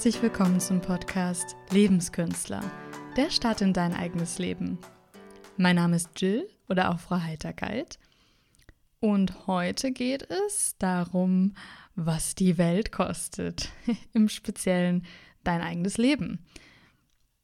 Herzlich 0.00 0.22
willkommen 0.22 0.60
zum 0.60 0.80
Podcast 0.80 1.56
Lebenskünstler, 1.72 2.62
der 3.18 3.28
Start 3.28 3.60
in 3.60 3.74
dein 3.74 3.92
eigenes 3.92 4.38
Leben. 4.38 4.78
Mein 5.58 5.76
Name 5.76 5.96
ist 5.96 6.08
Jill 6.16 6.48
oder 6.70 6.90
auch 6.90 6.98
Frau 6.98 7.20
Heiterkeit 7.20 7.98
und 9.00 9.46
heute 9.46 9.92
geht 9.92 10.26
es 10.30 10.74
darum, 10.78 11.52
was 11.96 12.34
die 12.34 12.56
Welt 12.56 12.92
kostet, 12.92 13.68
im 14.14 14.30
Speziellen 14.30 15.04
dein 15.44 15.60
eigenes 15.60 15.98
Leben. 15.98 16.46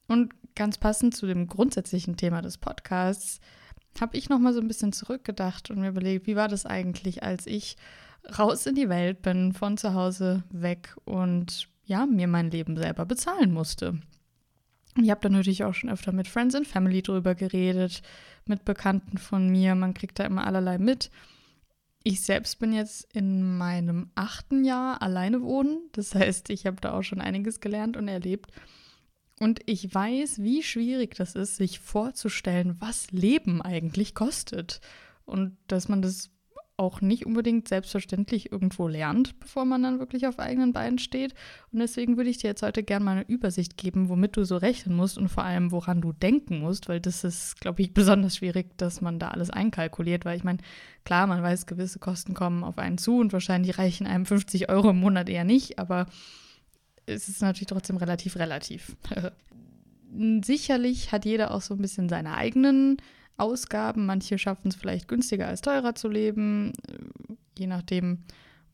Und 0.08 0.32
ganz 0.54 0.78
passend 0.78 1.14
zu 1.14 1.26
dem 1.26 1.48
grundsätzlichen 1.48 2.16
Thema 2.16 2.40
des 2.40 2.56
Podcasts 2.56 3.38
habe 4.00 4.16
ich 4.16 4.30
noch 4.30 4.38
mal 4.38 4.54
so 4.54 4.62
ein 4.62 4.68
bisschen 4.68 4.94
zurückgedacht 4.94 5.70
und 5.70 5.80
mir 5.80 5.90
überlegt, 5.90 6.26
wie 6.26 6.36
war 6.36 6.48
das 6.48 6.64
eigentlich, 6.64 7.22
als 7.22 7.46
ich 7.46 7.76
raus 8.38 8.64
in 8.64 8.76
die 8.76 8.88
Welt 8.88 9.20
bin, 9.20 9.52
von 9.52 9.76
zu 9.76 9.92
Hause 9.92 10.42
weg 10.48 10.96
und 11.04 11.68
ja, 11.86 12.04
mir 12.04 12.26
mein 12.26 12.50
Leben 12.50 12.76
selber 12.76 13.06
bezahlen 13.06 13.52
musste. 13.52 14.00
Ich 15.00 15.10
habe 15.10 15.20
da 15.20 15.28
natürlich 15.28 15.64
auch 15.64 15.74
schon 15.74 15.90
öfter 15.90 16.12
mit 16.12 16.26
Friends 16.26 16.54
and 16.54 16.66
Family 16.66 17.02
drüber 17.02 17.34
geredet, 17.34 18.02
mit 18.46 18.64
Bekannten 18.64 19.18
von 19.18 19.48
mir. 19.48 19.74
Man 19.74 19.94
kriegt 19.94 20.18
da 20.18 20.24
immer 20.24 20.46
allerlei 20.46 20.78
mit. 20.78 21.10
Ich 22.02 22.22
selbst 22.22 22.58
bin 22.58 22.72
jetzt 22.72 23.12
in 23.12 23.56
meinem 23.58 24.10
achten 24.14 24.64
Jahr 24.64 25.02
alleine 25.02 25.42
wohnen. 25.42 25.80
Das 25.92 26.14
heißt, 26.14 26.50
ich 26.50 26.66
habe 26.66 26.80
da 26.80 26.92
auch 26.92 27.02
schon 27.02 27.20
einiges 27.20 27.60
gelernt 27.60 27.96
und 27.96 28.08
erlebt. 28.08 28.52
Und 29.38 29.60
ich 29.66 29.94
weiß, 29.94 30.42
wie 30.42 30.62
schwierig 30.62 31.14
das 31.14 31.34
ist, 31.34 31.56
sich 31.56 31.78
vorzustellen, 31.78 32.76
was 32.80 33.10
Leben 33.10 33.60
eigentlich 33.60 34.14
kostet. 34.14 34.80
Und 35.26 35.56
dass 35.66 35.88
man 35.88 36.00
das 36.00 36.30
auch 36.78 37.00
nicht 37.00 37.24
unbedingt 37.24 37.68
selbstverständlich 37.68 38.52
irgendwo 38.52 38.86
lernt, 38.86 39.38
bevor 39.40 39.64
man 39.64 39.82
dann 39.82 39.98
wirklich 39.98 40.26
auf 40.26 40.38
eigenen 40.38 40.74
Beinen 40.74 40.98
steht. 40.98 41.32
Und 41.72 41.78
deswegen 41.78 42.18
würde 42.18 42.28
ich 42.28 42.38
dir 42.38 42.48
jetzt 42.48 42.62
heute 42.62 42.82
gerne 42.82 43.04
mal 43.04 43.10
eine 43.12 43.28
Übersicht 43.28 43.78
geben, 43.78 44.10
womit 44.10 44.36
du 44.36 44.44
so 44.44 44.56
rechnen 44.56 44.94
musst 44.94 45.16
und 45.16 45.28
vor 45.28 45.44
allem, 45.44 45.72
woran 45.72 46.02
du 46.02 46.12
denken 46.12 46.60
musst, 46.60 46.88
weil 46.88 47.00
das 47.00 47.24
ist, 47.24 47.60
glaube 47.60 47.80
ich, 47.80 47.92
besonders 47.94 48.36
schwierig, 48.36 48.76
dass 48.76 49.00
man 49.00 49.18
da 49.18 49.28
alles 49.28 49.48
einkalkuliert, 49.48 50.24
weil 50.26 50.36
ich 50.36 50.44
meine, 50.44 50.58
klar, 51.04 51.26
man 51.26 51.42
weiß, 51.42 51.64
gewisse 51.66 51.98
Kosten 51.98 52.34
kommen 52.34 52.62
auf 52.62 52.78
einen 52.78 52.98
zu 52.98 53.18
und 53.18 53.32
wahrscheinlich 53.32 53.78
reichen 53.78 54.06
einem 54.06 54.26
50 54.26 54.68
Euro 54.68 54.90
im 54.90 55.00
Monat 55.00 55.30
eher 55.30 55.44
nicht, 55.44 55.78
aber 55.78 56.06
es 57.06 57.28
ist 57.28 57.40
natürlich 57.40 57.68
trotzdem 57.68 57.96
relativ 57.96 58.36
relativ. 58.36 58.96
Sicherlich 60.44 61.12
hat 61.12 61.24
jeder 61.24 61.52
auch 61.52 61.62
so 61.62 61.74
ein 61.74 61.80
bisschen 61.80 62.08
seine 62.08 62.34
eigenen 62.34 62.98
Ausgaben. 63.36 64.06
Manche 64.06 64.38
schaffen 64.38 64.68
es 64.68 64.76
vielleicht 64.76 65.08
günstiger 65.08 65.48
als 65.48 65.60
teurer 65.60 65.94
zu 65.94 66.08
leben, 66.08 66.72
je 67.58 67.66
nachdem, 67.66 68.24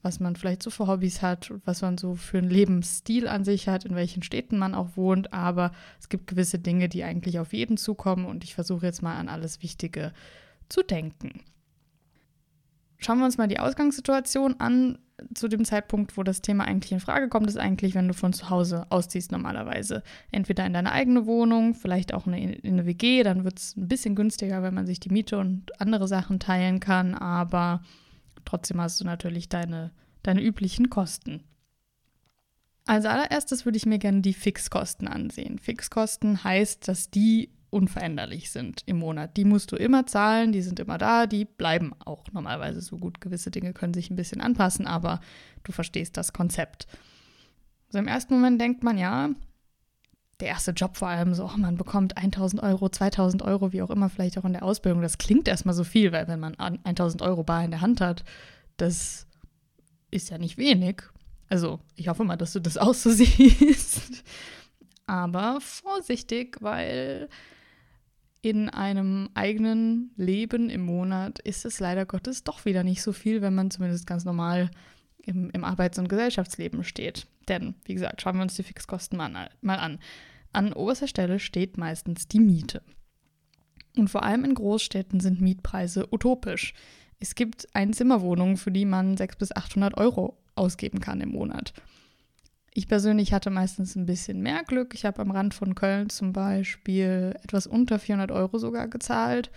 was 0.03 0.21
man 0.21 0.35
vielleicht 0.37 0.63
so 0.63 0.71
für 0.71 0.87
Hobbys 0.87 1.23
hat, 1.23 1.53
was 1.65 1.83
man 1.83 1.97
so 1.97 2.15
für 2.15 2.39
einen 2.39 2.51
Lebensstil 2.51 3.29
an 3.29 3.45
sich 3.45 3.69
hat, 3.69 3.85
in 3.85 3.95
welchen 3.95 4.23
Städten 4.23 4.59
man 4.59 4.75
auch 4.75 4.97
wohnt. 4.97 5.33
Aber 5.33 5.73
es 6.01 6.09
gibt 6.09 6.27
gewisse 6.27 6.59
Dinge, 6.59 6.89
die 6.89 7.05
eigentlich 7.05 7.39
auf 7.39 7.53
jeden 7.53 7.77
zukommen 7.77 8.25
und 8.25 8.45
ich 8.45 8.55
versuche 8.55 8.87
jetzt 8.87 9.03
mal 9.03 9.17
an 9.17 9.29
alles 9.29 9.63
Wichtige 9.63 10.13
zu 10.69 10.83
denken. 10.83 11.43
Schauen 13.03 13.19
wir 13.19 13.25
uns 13.25 13.37
mal 13.37 13.49
die 13.49 13.59
Ausgangssituation 13.59 14.61
an 14.61 14.99
zu 15.35 15.49
dem 15.49 15.65
Zeitpunkt, 15.65 16.17
wo 16.17 16.23
das 16.23 16.41
Thema 16.41 16.65
eigentlich 16.65 16.93
in 16.93 17.01
Frage 17.01 17.29
kommt, 17.29 17.49
ist 17.49 17.57
eigentlich, 17.57 17.95
wenn 17.95 18.09
du 18.09 18.15
von 18.15 18.33
zu 18.33 18.49
Hause 18.51 18.87
ausziehst 18.91 19.33
normalerweise. 19.33 20.03
Entweder 20.31 20.65
in 20.67 20.73
deine 20.73 20.93
eigene 20.93 21.27
Wohnung, 21.27 21.75
vielleicht 21.75 22.15
auch 22.15 22.27
in 22.27 22.35
eine 22.35 22.87
WG, 22.87 23.23
dann 23.23 23.45
wird 23.45 23.59
es 23.59 23.77
ein 23.77 23.89
bisschen 23.89 24.15
günstiger, 24.15 24.63
wenn 24.63 24.75
man 24.75 24.87
sich 24.87 25.01
die 25.01 25.11
Miete 25.11 25.39
und 25.39 25.81
andere 25.81 26.09
Sachen 26.09 26.39
teilen 26.39 26.81
kann, 26.81 27.15
aber 27.15 27.83
trotzdem 28.45 28.81
hast 28.81 29.01
du 29.01 29.05
natürlich 29.05 29.49
deine, 29.49 29.91
deine 30.23 30.43
üblichen 30.43 30.91
Kosten. 30.91 31.43
Als 32.85 33.05
allererstes 33.05 33.65
würde 33.65 33.79
ich 33.79 33.87
mir 33.87 33.99
gerne 33.99 34.23
die 34.23 34.35
Fixkosten 34.35 35.07
ansehen. 35.07 35.59
Fixkosten 35.59 36.43
heißt, 36.43 36.89
dass 36.89 37.11
die 37.11 37.51
unveränderlich 37.73 38.51
sind 38.51 38.83
im 38.87 38.99
Monat. 38.99 39.37
Die 39.37 39.45
musst 39.45 39.73
du 39.73 39.77
immer 39.77 40.07
zahlen, 40.07 40.53
die 40.53 40.63
sind 40.63 40.79
immer 40.79 40.99
da, 40.99 41.27
die 41.27 41.47
bleiben 41.47 41.93
auch 42.05 42.25
normalerweise 42.33 42.83
so 42.83 42.99
gut. 42.99 43.21
Gewisse 43.21 43.51
Dinge 43.51 43.73
können 43.73 43.95
sich 43.95 44.11
ein 44.11 44.17
bisschen 44.17 44.43
anpassen, 44.43 44.87
aber 44.87 45.21
du 45.65 45.73
verstehst 45.73 46.17
das 46.17 46.33
Konzept. 46.33 46.87
So 47.89 47.99
im 47.99 48.09
ersten 48.09 48.35
Moment 48.35 48.61
denkt 48.61 48.83
man, 48.83 48.99
ja, 48.99 49.31
der 50.41 50.49
erste 50.49 50.73
Job 50.73 50.97
vor 50.97 51.09
allem 51.09 51.35
so, 51.35 51.45
oh, 51.45 51.57
man 51.57 51.77
bekommt 51.77 52.17
1000 52.17 52.63
Euro, 52.63 52.89
2000 52.89 53.43
Euro, 53.43 53.73
wie 53.73 53.81
auch 53.81 53.91
immer, 53.91 54.11
vielleicht 54.11 54.37
auch 54.39 54.45
in 54.45 54.53
der 54.53 54.65
Ausbildung. 54.65 55.01
Das 55.01 55.17
klingt 55.17 55.49
erstmal 55.49 55.75
so 55.75 55.85
viel, 55.85 56.13
weil 56.13 56.29
wenn 56.29 56.41
man 56.41 56.55
1000 56.59 57.23
Euro 57.23 57.43
bar 57.43 57.65
in 57.65 57.71
der 57.71 57.81
Hand 57.81 58.01
hat, 58.01 58.25
das 58.77 59.27
ist 60.11 60.31
ja 60.31 60.39
nicht 60.39 60.59
wenig. 60.59 61.03
Also 61.49 61.81
ich 61.97 62.09
hoffe 62.09 62.25
mal, 62.25 62.37
dass 62.37 62.53
du 62.53 62.61
das 62.61 62.77
auch 62.77 62.95
so 62.95 63.11
siehst. 63.13 64.25
Aber 65.07 65.59
vorsichtig, 65.61 66.59
weil 66.61 67.29
in 68.43 68.69
einem 68.69 69.31
eigenen 69.35 70.11
Leben 70.17 70.69
im 70.69 70.83
Monat 70.83 71.39
ist 71.39 71.65
es 71.65 71.79
leider 71.79 72.05
Gottes 72.05 72.43
doch 72.43 72.65
wieder 72.65 72.83
nicht 72.83 73.01
so 73.01 73.13
viel, 73.13 73.41
wenn 73.41 73.55
man 73.55 73.71
zumindest 73.71 74.07
ganz 74.07 74.25
normal 74.25 74.71
im, 75.25 75.49
im 75.51 75.63
Arbeits- 75.63 75.99
und 75.99 76.09
Gesellschaftsleben 76.09 76.83
steht. 76.83 77.29
Denn, 77.49 77.77
wie 77.85 77.95
gesagt, 77.95 78.21
schauen 78.21 78.37
wir 78.37 78.43
uns 78.43 78.55
die 78.55 78.65
Fixkosten 78.65 79.17
mal, 79.17 79.49
mal 79.61 79.79
an. 79.79 80.01
An 80.53 80.73
oberster 80.73 81.07
Stelle 81.07 81.39
steht 81.39 81.79
meistens 81.79 82.27
die 82.27 82.41
Miete. 82.41 82.83
Und 83.97 84.09
vor 84.09 84.25
allem 84.25 84.45
in 84.45 84.55
Großstädten 84.55 85.21
sind 85.21 85.41
Mietpreise 85.41 86.13
utopisch. 86.13 86.75
Es 87.21 87.37
gibt 87.37 87.69
Einzimmerwohnungen, 87.75 88.57
für 88.57 88.73
die 88.73 88.85
man 88.85 89.17
600 89.17 89.39
bis 89.39 89.57
800 89.57 89.97
Euro 89.97 90.37
ausgeben 90.57 91.01
kann 91.01 91.21
im 91.21 91.31
Monat. 91.31 91.73
Ich 92.75 92.89
persönlich 92.89 93.35
hatte 93.35 93.51
meistens 93.51 93.97
ein 93.97 94.07
bisschen 94.07 94.41
mehr 94.41 94.63
Glück. 94.65 94.95
Ich 94.95 95.05
habe 95.05 95.21
am 95.21 95.31
Rand 95.31 95.53
von 95.53 95.75
Köln 95.75 96.09
zum 96.09 96.33
Beispiel 96.33 97.37
etwas 97.43 97.67
unter 97.67 97.99
400 97.99 98.31
Euro 98.31 98.57
sogar 98.59 98.89
gezahlt. 98.89 99.51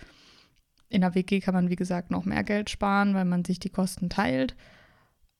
In 0.90 1.00
der 1.00 1.14
WG 1.14 1.40
kann 1.40 1.54
man, 1.54 1.70
wie 1.70 1.76
gesagt, 1.76 2.10
noch 2.10 2.26
mehr 2.26 2.44
Geld 2.44 2.68
sparen, 2.68 3.14
weil 3.14 3.24
man 3.24 3.44
sich 3.44 3.58
die 3.58 3.70
Kosten 3.70 4.10
teilt. 4.10 4.54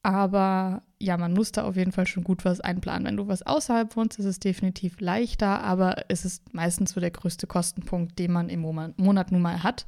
Aber 0.02 0.84
ja, 0.98 1.18
man 1.18 1.34
muss 1.34 1.52
da 1.52 1.64
auf 1.64 1.76
jeden 1.76 1.92
Fall 1.92 2.06
schon 2.06 2.24
gut 2.24 2.44
was 2.44 2.60
einplanen. 2.60 3.06
Wenn 3.06 3.16
du 3.16 3.28
was 3.28 3.42
außerhalb 3.42 3.94
wohnst, 3.96 4.18
ist 4.18 4.24
es 4.24 4.40
definitiv 4.40 5.00
leichter, 5.00 5.62
aber 5.62 6.04
es 6.08 6.24
ist 6.24 6.54
meistens 6.54 6.92
so 6.92 7.00
der 7.00 7.10
größte 7.10 7.46
Kostenpunkt, 7.46 8.18
den 8.18 8.32
man 8.32 8.48
im 8.48 8.60
Monat 8.60 9.32
nun 9.32 9.42
mal 9.42 9.62
hat. 9.62 9.84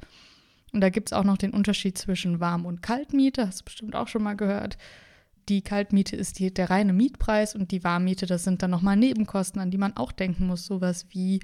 Und 0.73 0.81
da 0.81 0.89
gibt 0.89 1.09
es 1.09 1.13
auch 1.13 1.23
noch 1.23 1.37
den 1.37 1.51
Unterschied 1.51 1.97
zwischen 1.97 2.39
Warm- 2.39 2.65
und 2.67 2.83
Kaltmiete, 2.83 3.47
hast 3.47 3.61
du 3.61 3.65
bestimmt 3.65 3.95
auch 3.95 4.07
schon 4.07 4.21
mal 4.21 4.35
gehört. 4.35 4.77
Die 5.49 5.63
Kaltmiete 5.63 6.15
ist 6.15 6.37
die, 6.37 6.53
der 6.53 6.69
reine 6.69 6.93
Mietpreis 6.93 7.55
und 7.55 7.71
die 7.71 7.83
Warmmiete, 7.83 8.27
das 8.27 8.43
sind 8.43 8.61
dann 8.61 8.69
nochmal 8.69 8.95
Nebenkosten, 8.95 9.59
an 9.59 9.71
die 9.71 9.79
man 9.79 9.97
auch 9.97 10.11
denken 10.11 10.45
muss. 10.45 10.67
Sowas 10.67 11.07
wie 11.09 11.39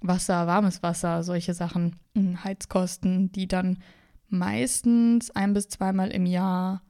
Wasser, 0.00 0.46
warmes 0.46 0.82
Wasser, 0.82 1.22
solche 1.22 1.52
Sachen, 1.52 1.96
hm, 2.14 2.42
Heizkosten, 2.42 3.30
die 3.30 3.46
dann 3.46 3.78
meistens 4.28 5.30
ein 5.32 5.52
bis 5.52 5.68
zweimal 5.68 6.10
im 6.10 6.24
Jahr 6.24 6.82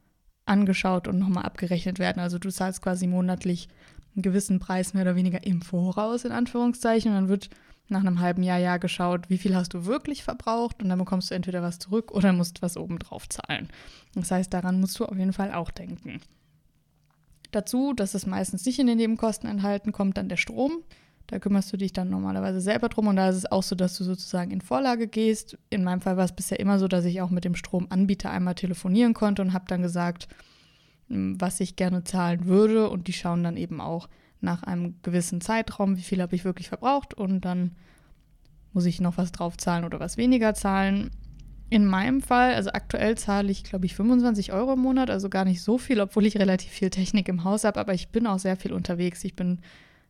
angeschaut 0.47 1.09
und 1.09 1.19
nochmal 1.19 1.45
abgerechnet 1.45 1.99
werden. 1.99 2.21
Also 2.21 2.39
du 2.39 2.51
zahlst 2.51 2.81
quasi 2.81 3.09
monatlich 3.09 3.69
einen 4.15 4.23
gewissen 4.23 4.61
Preis 4.61 4.95
mehr 4.95 5.03
oder 5.03 5.17
weniger 5.17 5.45
im 5.45 5.63
Voraus, 5.63 6.25
in 6.25 6.31
Anführungszeichen. 6.31 7.11
Und 7.11 7.17
dann 7.17 7.29
wird 7.29 7.51
nach 7.89 8.01
einem 8.01 8.21
halben 8.21 8.45
Jahr, 8.45 8.59
Jahr 8.59 8.79
geschaut, 8.79 9.29
wie 9.31 9.39
viel 9.39 9.57
hast 9.57 9.75
du 9.75 9.85
wirklich 9.85 10.23
verbraucht 10.23 10.81
und 10.81 10.89
dann 10.89 10.99
bekommst 10.99 11.31
du 11.31 11.35
entweder 11.35 11.61
was 11.61 11.81
zurück 11.81 12.13
oder 12.13 12.33
musst 12.33 12.63
was 12.63 12.77
obendrauf 12.77 13.29
zahlen. 13.29 13.69
Das 14.15 14.31
heißt, 14.31 14.55
daran 14.55 14.81
musst 14.81 14.99
du 15.01 15.07
auf 15.07 15.19
jeden 15.19 15.33
Fall 15.33 15.53
auch 15.53 15.73
denken. 15.73 16.21
Dazu, 17.53 17.93
dass 17.93 18.15
es 18.15 18.27
meistens 18.27 18.67
nicht 18.67 18.79
in 18.79 18.87
den 18.87 18.97
Nebenkosten 18.97 19.49
enthalten, 19.49 19.93
kommt 19.93 20.17
dann 20.17 20.29
der 20.29 20.37
Strom. 20.37 20.83
Da 21.29 21.39
kümmerst 21.39 21.73
du 21.73 21.77
dich 21.77 21.93
dann 21.93 22.11
normalerweise 22.11 22.61
selber 22.61 22.89
drum 22.89 23.07
und 23.07 23.17
da 23.17 23.29
ist 23.29 23.37
es 23.37 23.51
auch 23.51 23.63
so, 23.63 23.75
dass 23.75 23.97
du 23.97 24.05
sozusagen 24.05 24.51
in 24.51 24.61
Vorlage 24.61 25.07
gehst. 25.07 25.57
In 25.71 25.85
meinem 25.85 26.01
Fall 26.01 26.17
war 26.17 26.25
es 26.25 26.33
bisher 26.33 26.61
immer 26.61 26.79
so, 26.79 26.89
dass 26.89 27.05
ich 27.05 27.23
auch 27.23 27.31
mit 27.31 27.45
dem 27.45 27.55
Stromanbieter 27.55 28.31
einmal 28.31 28.55
telefonieren 28.55 29.15
konnte 29.15 29.43
und 29.43 29.53
habe 29.53 29.65
dann 29.69 29.83
gesagt, 29.83 30.29
hm, 31.09 31.41
was 31.41 31.61
ich 31.61 31.77
gerne 31.77 32.05
zahlen 32.05 32.47
würde 32.47 32.91
und 32.91 33.07
die 33.07 33.13
schauen 33.13 33.45
dann 33.45 33.57
eben 33.57 33.81
auch 33.81 34.09
nach 34.41 34.63
einem 34.63 34.97
gewissen 35.03 35.41
Zeitraum, 35.41 35.97
wie 35.97 36.03
viel 36.03 36.21
habe 36.21 36.35
ich 36.35 36.45
wirklich 36.45 36.69
verbraucht 36.69 37.15
und 37.15 37.43
dann 37.43 37.77
muss 38.73 38.87
ich 38.87 39.01
noch 39.01 39.17
was 39.17 39.33
drauf 39.33 39.57
zahlen 39.57 39.85
oder 39.85 40.01
was 40.01 40.17
weniger 40.17 40.55
zahlen. 40.55 41.11
In 41.73 41.87
meinem 41.87 42.21
Fall, 42.21 42.53
also 42.53 42.69
aktuell 42.73 43.17
zahle 43.17 43.51
ich, 43.51 43.65
glaube 43.65 43.87
ich, 43.87 43.95
25 43.95 44.53
Euro 44.53 44.75
im 44.75 44.81
Monat, 44.81 45.09
also 45.09 45.31
gar 45.31 45.47
nicht 45.47 45.63
so 45.63 45.79
viel, 45.79 46.03
obwohl 46.03 46.27
ich 46.27 46.37
relativ 46.37 46.71
viel 46.71 46.91
Technik 46.91 47.29
im 47.29 47.45
Haus 47.45 47.65
habe, 47.65 47.81
aber 47.81 47.95
ich 47.95 48.11
bin 48.11 48.27
auch 48.27 48.39
sehr 48.39 48.57
viel 48.57 48.75
unterwegs. 48.75 49.25
Ich 49.25 49.35
bin 49.37 49.59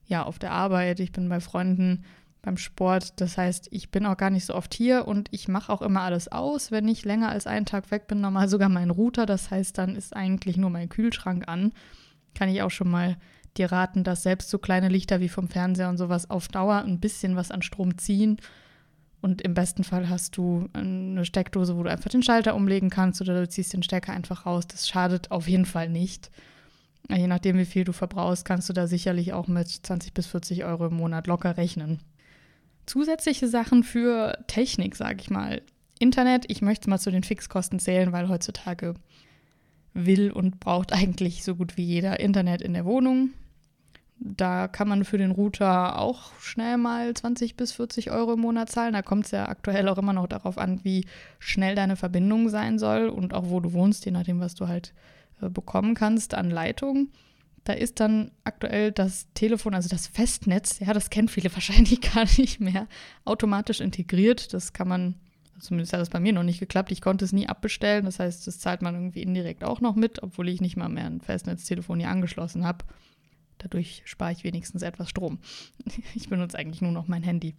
ja 0.05 0.25
auf 0.25 0.41
der 0.41 0.51
Arbeit, 0.51 0.99
ich 0.99 1.13
bin 1.13 1.29
bei 1.29 1.39
Freunden, 1.39 2.03
beim 2.43 2.57
Sport. 2.57 3.21
Das 3.21 3.39
heißt, 3.39 3.69
ich 3.71 3.93
bin 3.93 4.07
auch 4.07 4.17
gar 4.17 4.31
nicht 4.31 4.45
so 4.45 4.57
oft 4.57 4.75
hier 4.75 5.07
und 5.07 5.29
ich 5.31 5.47
mache 5.47 5.73
auch 5.73 5.83
immer 5.83 6.01
alles 6.01 6.33
aus, 6.33 6.73
wenn 6.73 6.89
ich 6.89 7.05
länger 7.05 7.29
als 7.29 7.47
einen 7.47 7.65
Tag 7.65 7.93
weg 7.93 8.09
bin, 8.09 8.21
normal 8.21 8.49
sogar 8.49 8.69
meinen 8.69 8.91
Router. 8.91 9.25
Das 9.25 9.53
heißt, 9.53 9.79
dann 9.79 9.95
ist 9.95 10.17
eigentlich 10.17 10.57
nur 10.57 10.71
mein 10.71 10.89
Kühlschrank 10.89 11.47
an. 11.47 11.71
Kann 12.35 12.49
ich 12.49 12.63
auch 12.63 12.73
schon 12.73 12.91
mal 12.91 13.17
dir 13.57 13.71
raten, 13.71 14.03
dass 14.03 14.25
selbst 14.25 14.51
so 14.51 14.59
kleine 14.59 14.89
Lichter 14.89 15.21
wie 15.21 15.29
vom 15.29 15.47
Fernseher 15.47 15.91
und 15.91 15.97
sowas 15.99 16.29
auf 16.29 16.49
Dauer 16.49 16.83
ein 16.83 16.99
bisschen 16.99 17.37
was 17.37 17.53
an 17.53 17.63
Strom 17.63 17.99
ziehen 17.99 18.39
und 19.23 19.41
im 19.41 19.55
besten 19.55 19.85
Fall 19.85 20.09
hast 20.09 20.37
du 20.37 20.69
eine 20.73 21.25
Steckdose, 21.25 21.77
wo 21.77 21.85
du 21.85 21.91
einfach 21.91 22.11
den 22.11 22.25
Schalter 22.25 22.57
umlegen 22.57 22.91
kannst 22.91 23.21
oder 23.21 23.41
du 23.41 23.49
ziehst 23.49 23.73
den 23.73 23.85
Stecker 23.85 24.13
einfach 24.13 24.47
raus. 24.47 24.67
Das 24.67 24.89
schadet 24.89 25.31
auf 25.31 25.49
jeden 25.49 25.65
Fall 25.65 25.89
nicht. 25.89 26.31
Je 27.09 27.29
nachdem, 27.29 27.57
wie 27.57 27.65
viel 27.65 27.85
du 27.85 27.93
verbrauchst, 27.93 28.45
kannst 28.45 28.69
du 28.69 28.73
da 28.73 28.89
sicherlich 28.89 29.33
auch 29.33 29.47
mit 29.47 29.69
20 29.69 30.13
bis 30.13 30.27
40 30.27 30.65
Euro 30.65 30.87
im 30.87 30.95
Monat 30.95 31.29
locker 31.29 31.57
rechnen. 31.57 32.01
Zusätzliche 32.85 33.47
Sachen 33.47 33.85
für 33.85 34.39
Technik, 34.49 34.97
sage 34.97 35.19
ich 35.21 35.31
mal. 35.31 35.63
Internet, 36.01 36.47
ich 36.49 36.61
möchte 36.61 36.91
mal 36.91 36.99
zu 36.99 37.13
den 37.13 37.23
Fixkosten 37.23 37.79
zählen, 37.79 38.11
weil 38.11 38.29
heutzutage 38.29 38.95
will 39.95 40.33
und 40.33 40.59
braucht 40.59 40.93
eigentlich 40.93 41.45
so 41.45 41.55
gut 41.55 41.77
wie 41.77 41.85
jeder 41.85 42.19
Internet 42.19 42.61
in 42.61 42.73
der 42.73 42.85
Wohnung. 42.85 43.31
Da 44.25 44.69
kann 44.69 44.87
man 44.87 45.05
für 45.05 45.19
den 45.19 45.33
Router 45.33 45.99
auch 45.99 46.31
schnell 46.39 46.77
mal 46.77 47.13
20 47.13 47.57
bis 47.57 47.73
40 47.73 48.13
Euro 48.13 48.35
im 48.35 48.41
Monat 48.41 48.71
zahlen. 48.71 48.93
Da 48.93 49.03
kommt 49.03 49.25
es 49.25 49.33
ja 49.33 49.49
aktuell 49.49 49.89
auch 49.89 49.99
immer 49.99 50.13
noch 50.13 50.29
darauf 50.29 50.59
an, 50.59 50.79
wie 50.85 51.07
schnell 51.41 51.75
deine 51.75 51.97
Verbindung 51.97 52.49
sein 52.49 52.79
soll 52.79 53.09
und 53.09 53.35
auch 53.35 53.51
wo 53.51 53.59
du 53.59 53.73
wohnst, 53.73 54.05
je 54.05 54.13
nachdem, 54.13 54.39
was 54.39 54.55
du 54.55 54.69
halt 54.69 54.95
äh, 55.41 55.49
bekommen 55.49 55.95
kannst 55.95 56.35
an 56.35 56.51
Leitung. 56.51 57.09
Da 57.65 57.73
ist 57.73 57.99
dann 57.99 58.31
aktuell 58.45 58.93
das 58.93 59.27
Telefon, 59.35 59.75
also 59.75 59.89
das 59.89 60.07
Festnetz, 60.07 60.79
ja, 60.79 60.93
das 60.93 61.11
kennen 61.11 61.29
viele 61.29 61.53
wahrscheinlich 61.55 62.01
gar 62.01 62.25
nicht 62.39 62.61
mehr, 62.61 62.87
automatisch 63.25 63.81
integriert. 63.81 64.53
Das 64.55 64.73
kann 64.73 64.87
man, 64.87 65.15
zumindest 65.59 65.93
hat 65.95 66.01
das 66.01 66.11
bei 66.11 66.21
mir 66.21 66.33
noch 66.33 66.45
nicht 66.45 66.61
geklappt. 66.61 66.93
Ich 66.93 67.01
konnte 67.01 67.25
es 67.25 67.33
nie 67.33 67.49
abbestellen. 67.49 68.05
Das 68.05 68.21
heißt, 68.21 68.47
das 68.47 68.61
zahlt 68.61 68.83
man 68.83 68.95
irgendwie 68.95 69.23
indirekt 69.23 69.65
auch 69.65 69.81
noch 69.81 69.97
mit, 69.97 70.23
obwohl 70.23 70.49
ich 70.49 70.61
nicht 70.61 70.77
mal 70.77 70.89
mehr 70.89 71.07
ein 71.07 71.21
Festnetztelefon 71.21 71.99
hier 71.99 72.09
angeschlossen 72.09 72.65
habe. 72.65 72.85
Dadurch 73.63 74.03
spare 74.05 74.33
ich 74.33 74.45
wenigstens 74.45 74.83
etwas 74.83 75.09
Strom. 75.09 75.39
Ich 76.15 76.29
benutze 76.29 76.59
eigentlich 76.59 76.83
nur 76.83 76.93
noch 76.93 77.09
mein 77.09 77.23
Handy. 77.23 77.55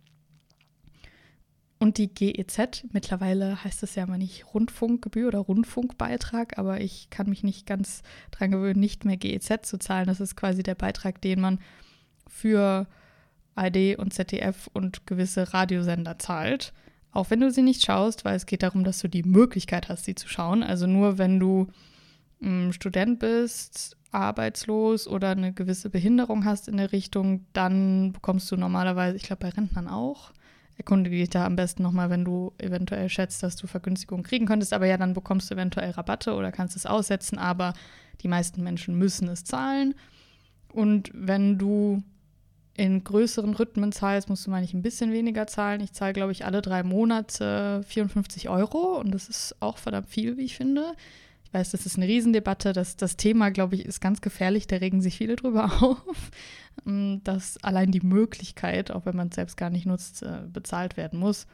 Und 1.80 1.98
die 1.98 2.08
GEZ, 2.08 2.86
mittlerweile 2.94 3.62
heißt 3.62 3.84
es 3.84 3.96
ja 3.96 4.06
mal 4.06 4.18
nicht 4.18 4.54
Rundfunkgebühr 4.54 5.28
oder 5.28 5.40
Rundfunkbeitrag, 5.40 6.58
aber 6.58 6.80
ich 6.80 7.10
kann 7.10 7.28
mich 7.28 7.44
nicht 7.44 7.66
ganz 7.66 8.04
dran 8.32 8.52
gewöhnen, 8.52 8.80
nicht 8.80 9.04
mehr 9.04 9.18
GEZ 9.18 9.68
zu 9.68 9.78
zahlen. 9.78 10.08
Das 10.08 10.22
ist 10.22 10.38
quasi 10.38 10.64
der 10.64 10.76
Beitrag, 10.76 11.20
den 11.20 11.42
man 11.42 11.60
für 12.26 12.88
ARD 13.56 13.98
und 13.98 14.14
ZDF 14.14 14.70
und 14.72 15.06
gewisse 15.06 15.54
Radiosender 15.54 16.18
zahlt. 16.20 16.74
Auch 17.12 17.30
wenn 17.30 17.42
du 17.42 17.52
sie 17.52 17.62
nicht 17.62 17.84
schaust, 17.84 18.24
weil 18.26 18.36
es 18.36 18.46
geht 18.46 18.64
darum, 18.64 18.84
dass 18.84 19.00
du 19.00 19.08
die 19.08 19.24
Möglichkeit 19.24 19.90
hast, 19.90 20.06
sie 20.06 20.16
zu 20.16 20.28
schauen. 20.28 20.64
Also 20.64 20.88
nur 20.88 21.18
wenn 21.18 21.40
du 21.40 21.68
ähm, 22.42 22.74
Student 22.74 23.20
bist, 23.20 23.98
arbeitslos 24.14 25.08
oder 25.08 25.30
eine 25.30 25.54
gewisse 25.54 25.90
Behinderung 25.90 26.46
hast 26.46 26.68
in 26.68 26.78
der 26.78 26.92
Richtung, 26.92 27.46
dann 27.54 28.14
bekommst 28.14 28.52
du 28.52 28.58
normalerweise, 28.58 29.18
ich 29.18 29.24
glaube 29.24 29.42
bei 29.42 29.50
Rentnern 29.50 29.88
auch, 29.88 30.32
erkundige 30.78 31.18
dich 31.18 31.30
da 31.30 31.46
am 31.46 31.56
besten 31.56 31.84
nochmal, 31.84 32.10
wenn 32.10 32.26
du 32.26 32.54
eventuell 32.58 33.10
schätzt, 33.10 33.44
dass 33.44 33.56
du 33.56 33.68
Vergünstigung 33.68 34.24
kriegen 34.24 34.46
könntest. 34.46 34.74
Aber 34.74 34.86
ja, 34.86 34.98
dann 34.98 35.14
bekommst 35.14 35.50
du 35.50 35.56
eventuell 35.56 35.92
Rabatte 35.92 36.34
oder 36.34 36.52
kannst 36.52 36.76
es 36.76 36.86
aussetzen. 36.86 37.38
Aber 37.38 37.74
die 38.22 38.28
meisten 38.28 38.64
Menschen 38.64 38.98
müssen 38.98 39.28
es 39.28 39.44
zahlen. 39.44 39.94
Und 40.72 41.12
wenn 41.14 41.58
du 41.58 42.02
in 42.76 43.04
größeren 43.04 43.54
Rhythmen 43.54 43.92
zahlst, 43.92 44.30
musst 44.30 44.48
du 44.48 44.52
mal 44.52 44.62
nicht 44.62 44.74
ein 44.74 44.82
bisschen 44.82 45.12
weniger 45.12 45.46
zahlen. 45.46 45.82
Ich 45.82 45.94
zahle, 45.94 46.14
glaube 46.14 46.32
ich, 46.32 46.46
alle 46.46 46.64
drei 46.64 46.82
Monate 46.82 47.84
54 47.88 48.50
Euro 48.50 49.00
und 49.00 49.14
das 49.14 49.30
ist 49.30 49.56
auch 49.60 49.78
verdammt 49.78 50.10
viel, 50.10 50.38
wie 50.38 50.46
ich 50.46 50.58
finde 50.58 50.94
weiß, 51.54 51.72
das 51.72 51.86
ist 51.86 51.98
eine 51.98 52.08
Riesendebatte. 52.08 52.74
Das, 52.74 52.96
das 52.96 53.18
Thema, 53.18 53.52
glaube 53.52 53.76
ich, 53.76 53.86
ist 53.86 54.02
ganz 54.02 54.22
gefährlich. 54.22 54.68
Da 54.68 54.78
regen 54.78 55.02
sich 55.02 55.18
viele 55.18 55.36
drüber 55.36 55.66
auf, 55.82 56.32
mm, 56.86 57.18
dass 57.24 57.58
allein 57.64 57.92
die 57.92 58.02
Möglichkeit, 58.02 58.92
auch 58.92 59.06
wenn 59.06 59.16
man 59.16 59.30
es 59.30 59.36
selbst 59.36 59.58
gar 59.58 59.70
nicht 59.70 59.86
nutzt, 59.86 60.24
äh, 60.24 60.42
bezahlt 60.52 60.98
werden 60.98 61.20
muss. 61.20 61.48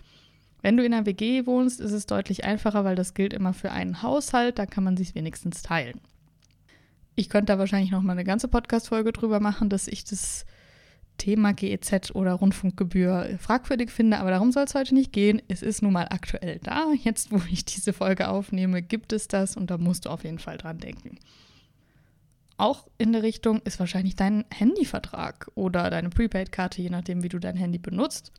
Wenn 0.62 0.75
du 0.75 0.84
in 0.84 0.94
einer 0.94 1.06
WG 1.06 1.46
wohnst, 1.46 1.80
ist 1.80 1.92
es 1.92 2.06
deutlich 2.06 2.44
einfacher, 2.44 2.84
weil 2.84 2.96
das 2.96 3.13
gilt 3.13 3.34
immer 3.34 3.54
für 3.54 3.72
einen 3.72 4.01
Haushalt. 4.01 4.60
Da 4.60 4.66
kann 4.66 4.84
man 4.84 4.98
sich 4.98 5.16
wenigstens 5.16 5.62
teilen. 5.62 6.01
Ich 7.16 7.30
könnte 7.30 7.54
da 7.54 7.60
wahrscheinlich 7.60 7.92
noch 7.92 8.01
mal 8.01 8.13
eine 8.13 8.24
ganze 8.24 8.48
Podcast-Folge 8.48 9.12
drüber 9.12 9.40
machen, 9.40 9.69
dass 9.69 9.88
ich 9.88 10.04
das 10.04 10.46
Thema 11.19 11.54
GEZ 11.54 12.16
oder 12.16 12.33
Rundfunkgebühr 12.33 13.38
fragwürdig 13.38 13.92
finde, 13.92 14.18
aber 14.18 14.31
darum 14.31 14.51
soll 14.51 14.63
es 14.63 14.74
heute 14.74 14.95
nicht 14.95 15.13
gehen. 15.13 15.39
Es 15.48 15.62
ist 15.62 15.83
nun 15.83 15.94
mal 15.94 16.07
aktuell 16.10 16.60
da. 16.63 16.92
Jetzt, 17.04 17.31
wo 17.31 17.39
ich 17.51 17.63
diese 17.66 17.94
Folge 17.94 18.30
aufnehme, 18.30 18.81
gibt 18.81 19.13
es 19.13 19.27
das 19.27 19.56
und 19.56 19.69
da 19.69 19.77
musst 19.77 20.06
du 20.06 20.10
auf 20.10 20.24
jeden 20.24 20.39
Fall 20.39 20.57
dran 20.57 20.80
denken. 20.80 21.19
Auch 22.57 22.88
in 22.98 23.13
der 23.13 23.24
Richtung 23.24 23.62
ist 23.62 23.80
wahrscheinlich 23.80 24.16
dein 24.16 24.44
Handyvertrag 24.50 25.50
oder 25.56 25.89
deine 25.89 26.10
Prepaid-Karte, 26.10 26.81
je 26.81 26.89
nachdem, 26.89 27.24
wie 27.24 27.30
du 27.30 27.39
dein 27.39 27.56
Handy 27.56 27.77
benutzt. 27.77 28.33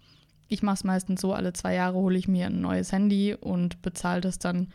Ich 0.48 0.62
mache 0.62 0.74
es 0.74 0.84
meistens 0.84 1.20
so, 1.20 1.32
alle 1.32 1.52
zwei 1.52 1.74
Jahre 1.74 1.96
hole 1.96 2.18
ich 2.18 2.26
mir 2.26 2.46
ein 2.46 2.60
neues 2.60 2.92
Handy 2.92 3.34
und 3.34 3.80
bezahle 3.82 4.20
das 4.20 4.38
dann 4.38 4.68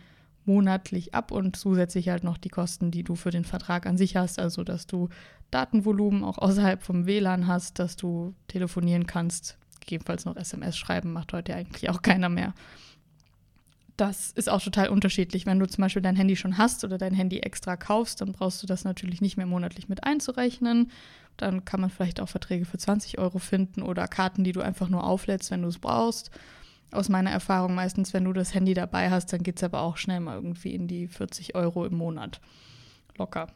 monatlich 0.45 1.13
ab 1.13 1.31
und 1.31 1.55
zusätzlich 1.55 2.09
halt 2.09 2.23
noch 2.23 2.37
die 2.37 2.49
Kosten, 2.49 2.91
die 2.91 3.03
du 3.03 3.15
für 3.15 3.31
den 3.31 3.45
Vertrag 3.45 3.85
an 3.85 3.97
sich 3.97 4.15
hast, 4.15 4.39
also 4.39 4.63
dass 4.63 4.87
du 4.87 5.09
Datenvolumen 5.51 6.23
auch 6.23 6.37
außerhalb 6.37 6.81
vom 6.81 7.05
WLAN 7.05 7.47
hast, 7.47 7.79
dass 7.79 7.95
du 7.95 8.33
telefonieren 8.47 9.05
kannst, 9.05 9.57
gegebenenfalls 9.79 10.25
noch 10.25 10.35
SMS 10.35 10.77
schreiben, 10.77 11.13
macht 11.13 11.33
heute 11.33 11.55
eigentlich 11.55 11.89
auch 11.89 12.01
keiner 12.01 12.29
mehr. 12.29 12.53
Das 13.97 14.31
ist 14.31 14.49
auch 14.49 14.61
total 14.61 14.89
unterschiedlich. 14.89 15.45
Wenn 15.45 15.59
du 15.59 15.67
zum 15.67 15.81
Beispiel 15.81 16.01
dein 16.01 16.17
Handy 16.17 16.35
schon 16.35 16.57
hast 16.57 16.83
oder 16.83 16.97
dein 16.97 17.13
Handy 17.13 17.39
extra 17.39 17.77
kaufst, 17.77 18.19
dann 18.19 18.33
brauchst 18.33 18.61
du 18.61 18.67
das 18.67 18.83
natürlich 18.83 19.21
nicht 19.21 19.37
mehr 19.37 19.45
monatlich 19.45 19.87
mit 19.87 20.03
einzurechnen. 20.03 20.91
Dann 21.37 21.63
kann 21.63 21.79
man 21.79 21.89
vielleicht 21.89 22.19
auch 22.19 22.27
Verträge 22.27 22.65
für 22.65 22.77
20 22.77 23.19
Euro 23.19 23.39
finden 23.39 23.81
oder 23.81 24.07
Karten, 24.09 24.43
die 24.43 24.51
du 24.51 24.59
einfach 24.59 24.89
nur 24.89 25.05
auflädst, 25.05 25.49
wenn 25.51 25.61
du 25.61 25.69
es 25.69 25.79
brauchst 25.79 26.31
aus 26.95 27.09
meiner 27.09 27.31
Erfahrung 27.31 27.75
meistens, 27.75 28.13
wenn 28.13 28.23
du 28.23 28.33
das 28.33 28.53
Handy 28.53 28.73
dabei 28.73 29.09
hast, 29.09 29.31
dann 29.33 29.43
geht 29.43 29.57
es 29.57 29.63
aber 29.63 29.81
auch 29.81 29.97
schnell 29.97 30.19
mal 30.19 30.35
irgendwie 30.35 30.73
in 30.73 30.87
die 30.87 31.07
40 31.07 31.55
Euro 31.55 31.85
im 31.85 31.95
Monat. 31.95 32.39
Locker. 33.17 33.47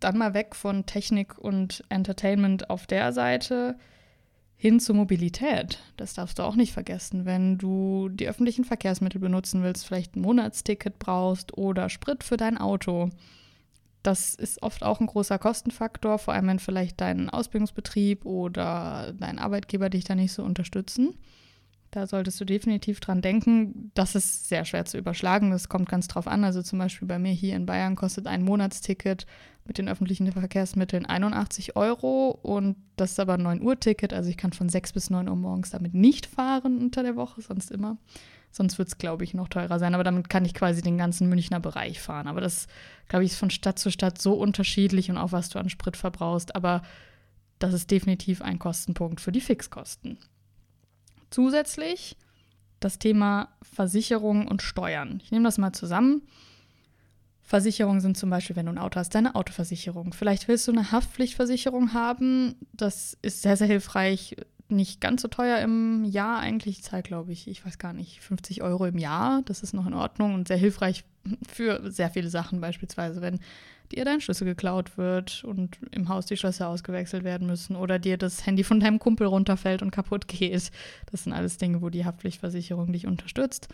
Dann 0.00 0.18
mal 0.18 0.34
weg 0.34 0.54
von 0.54 0.86
Technik 0.86 1.38
und 1.38 1.84
Entertainment 1.88 2.70
auf 2.70 2.86
der 2.86 3.12
Seite 3.12 3.76
hin 4.56 4.80
zur 4.80 4.96
Mobilität. 4.96 5.78
Das 5.96 6.14
darfst 6.14 6.38
du 6.38 6.42
auch 6.42 6.56
nicht 6.56 6.72
vergessen. 6.72 7.24
Wenn 7.24 7.58
du 7.58 8.08
die 8.08 8.28
öffentlichen 8.28 8.64
Verkehrsmittel 8.64 9.20
benutzen 9.20 9.62
willst, 9.62 9.86
vielleicht 9.86 10.16
ein 10.16 10.20
Monatsticket 10.20 10.98
brauchst 10.98 11.56
oder 11.56 11.88
Sprit 11.88 12.24
für 12.24 12.36
dein 12.36 12.58
Auto, 12.58 13.10
das 14.02 14.34
ist 14.34 14.62
oft 14.62 14.82
auch 14.82 15.00
ein 15.00 15.06
großer 15.06 15.38
Kostenfaktor, 15.38 16.18
vor 16.18 16.34
allem 16.34 16.46
wenn 16.48 16.58
vielleicht 16.58 17.00
dein 17.00 17.30
Ausbildungsbetrieb 17.30 18.24
oder 18.24 19.12
dein 19.18 19.38
Arbeitgeber 19.38 19.90
dich 19.90 20.04
da 20.04 20.14
nicht 20.14 20.32
so 20.32 20.42
unterstützen. 20.42 21.14
Da 21.90 22.06
solltest 22.06 22.40
du 22.40 22.44
definitiv 22.44 23.00
dran 23.00 23.22
denken. 23.22 23.90
Das 23.94 24.14
ist 24.14 24.48
sehr 24.48 24.64
schwer 24.64 24.84
zu 24.84 24.98
überschlagen. 24.98 25.50
Das 25.50 25.68
kommt 25.68 25.88
ganz 25.88 26.06
drauf 26.06 26.26
an. 26.28 26.44
Also 26.44 26.62
zum 26.62 26.78
Beispiel 26.78 27.08
bei 27.08 27.18
mir 27.18 27.32
hier 27.32 27.56
in 27.56 27.64
Bayern 27.66 27.96
kostet 27.96 28.26
ein 28.26 28.44
Monatsticket 28.44 29.26
mit 29.68 29.78
den 29.78 29.88
öffentlichen 29.88 30.32
Verkehrsmitteln 30.32 31.06
81 31.06 31.76
Euro 31.76 32.30
und 32.30 32.76
das 32.96 33.12
ist 33.12 33.20
aber 33.20 33.34
ein 33.34 33.46
9-Uhr-Ticket. 33.46 34.12
Also 34.12 34.30
ich 34.30 34.38
kann 34.38 34.52
von 34.52 34.68
6 34.68 34.94
bis 34.94 35.10
9 35.10 35.28
Uhr 35.28 35.36
morgens 35.36 35.70
damit 35.70 35.94
nicht 35.94 36.26
fahren 36.26 36.78
unter 36.78 37.02
der 37.02 37.14
Woche, 37.14 37.42
sonst 37.42 37.70
immer. 37.70 37.98
Sonst 38.50 38.78
wird 38.78 38.88
es, 38.88 38.96
glaube 38.96 39.24
ich, 39.24 39.34
noch 39.34 39.48
teurer 39.48 39.78
sein. 39.78 39.94
Aber 39.94 40.04
damit 40.04 40.30
kann 40.30 40.46
ich 40.46 40.54
quasi 40.54 40.80
den 40.80 40.96
ganzen 40.96 41.28
Münchner 41.28 41.60
Bereich 41.60 42.00
fahren. 42.00 42.26
Aber 42.26 42.40
das, 42.40 42.66
glaube 43.08 43.24
ich, 43.24 43.32
ist 43.32 43.38
von 43.38 43.50
Stadt 43.50 43.78
zu 43.78 43.90
Stadt 43.90 44.20
so 44.20 44.32
unterschiedlich 44.32 45.10
und 45.10 45.18
auch 45.18 45.32
was 45.32 45.50
du 45.50 45.58
an 45.58 45.68
Sprit 45.68 45.98
verbrauchst. 45.98 46.56
Aber 46.56 46.80
das 47.58 47.74
ist 47.74 47.90
definitiv 47.90 48.40
ein 48.40 48.58
Kostenpunkt 48.58 49.20
für 49.20 49.32
die 49.32 49.42
Fixkosten. 49.42 50.16
Zusätzlich 51.30 52.16
das 52.80 52.98
Thema 52.98 53.50
Versicherung 53.60 54.48
und 54.48 54.62
Steuern. 54.62 55.20
Ich 55.22 55.30
nehme 55.30 55.44
das 55.44 55.58
mal 55.58 55.72
zusammen. 55.72 56.22
Versicherungen 57.48 58.02
sind 58.02 58.18
zum 58.18 58.28
Beispiel, 58.28 58.56
wenn 58.56 58.66
du 58.66 58.72
ein 58.72 58.78
Auto 58.78 59.00
hast, 59.00 59.14
deine 59.14 59.34
Autoversicherung. 59.34 60.12
Vielleicht 60.12 60.48
willst 60.48 60.68
du 60.68 60.72
eine 60.72 60.92
Haftpflichtversicherung 60.92 61.94
haben. 61.94 62.56
Das 62.74 63.16
ist 63.22 63.40
sehr, 63.40 63.56
sehr 63.56 63.66
hilfreich, 63.66 64.36
nicht 64.68 65.00
ganz 65.00 65.22
so 65.22 65.28
teuer 65.28 65.60
im 65.60 66.04
Jahr 66.04 66.40
eigentlich. 66.40 66.80
Ich 66.80 66.84
zahle, 66.84 67.02
glaube 67.02 67.32
ich, 67.32 67.48
ich 67.48 67.64
weiß 67.64 67.78
gar 67.78 67.94
nicht, 67.94 68.20
50 68.20 68.60
Euro 68.62 68.84
im 68.84 68.98
Jahr. 68.98 69.40
Das 69.46 69.62
ist 69.62 69.72
noch 69.72 69.86
in 69.86 69.94
Ordnung 69.94 70.34
und 70.34 70.46
sehr 70.46 70.58
hilfreich 70.58 71.06
für 71.50 71.90
sehr 71.90 72.10
viele 72.10 72.28
Sachen. 72.28 72.60
Beispielsweise, 72.60 73.22
wenn 73.22 73.40
dir 73.92 74.04
dein 74.04 74.20
Schlüssel 74.20 74.44
geklaut 74.44 74.98
wird 74.98 75.42
und 75.42 75.78
im 75.92 76.10
Haus 76.10 76.26
die 76.26 76.36
Schlösser 76.36 76.68
ausgewechselt 76.68 77.24
werden 77.24 77.46
müssen 77.46 77.76
oder 77.76 77.98
dir 77.98 78.18
das 78.18 78.44
Handy 78.44 78.62
von 78.62 78.78
deinem 78.78 78.98
Kumpel 78.98 79.26
runterfällt 79.26 79.80
und 79.80 79.90
kaputt 79.90 80.28
geht. 80.28 80.70
Das 81.10 81.24
sind 81.24 81.32
alles 81.32 81.56
Dinge, 81.56 81.80
wo 81.80 81.88
die 81.88 82.04
Haftpflichtversicherung 82.04 82.92
dich 82.92 83.06
unterstützt. 83.06 83.68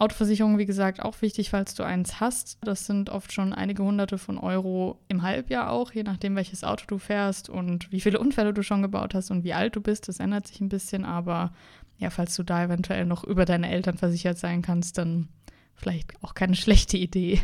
Autoversicherung, 0.00 0.56
wie 0.56 0.64
gesagt, 0.64 1.02
auch 1.02 1.20
wichtig, 1.20 1.50
falls 1.50 1.74
du 1.74 1.82
eins 1.82 2.20
hast. 2.20 2.56
Das 2.62 2.86
sind 2.86 3.10
oft 3.10 3.34
schon 3.34 3.52
einige 3.52 3.82
hunderte 3.82 4.16
von 4.16 4.38
Euro 4.38 4.98
im 5.08 5.20
Halbjahr 5.20 5.70
auch, 5.70 5.92
je 5.92 6.04
nachdem, 6.04 6.36
welches 6.36 6.64
Auto 6.64 6.84
du 6.86 6.96
fährst 6.96 7.50
und 7.50 7.92
wie 7.92 8.00
viele 8.00 8.18
Unfälle 8.18 8.54
du 8.54 8.62
schon 8.62 8.80
gebaut 8.80 9.12
hast 9.12 9.30
und 9.30 9.44
wie 9.44 9.52
alt 9.52 9.76
du 9.76 9.82
bist. 9.82 10.08
Das 10.08 10.18
ändert 10.18 10.46
sich 10.46 10.62
ein 10.62 10.70
bisschen, 10.70 11.04
aber 11.04 11.52
ja, 11.98 12.08
falls 12.08 12.34
du 12.34 12.42
da 12.42 12.64
eventuell 12.64 13.04
noch 13.04 13.24
über 13.24 13.44
deine 13.44 13.70
Eltern 13.70 13.98
versichert 13.98 14.38
sein 14.38 14.62
kannst, 14.62 14.96
dann 14.96 15.28
vielleicht 15.74 16.14
auch 16.24 16.32
keine 16.32 16.54
schlechte 16.56 16.96
Idee. 16.96 17.38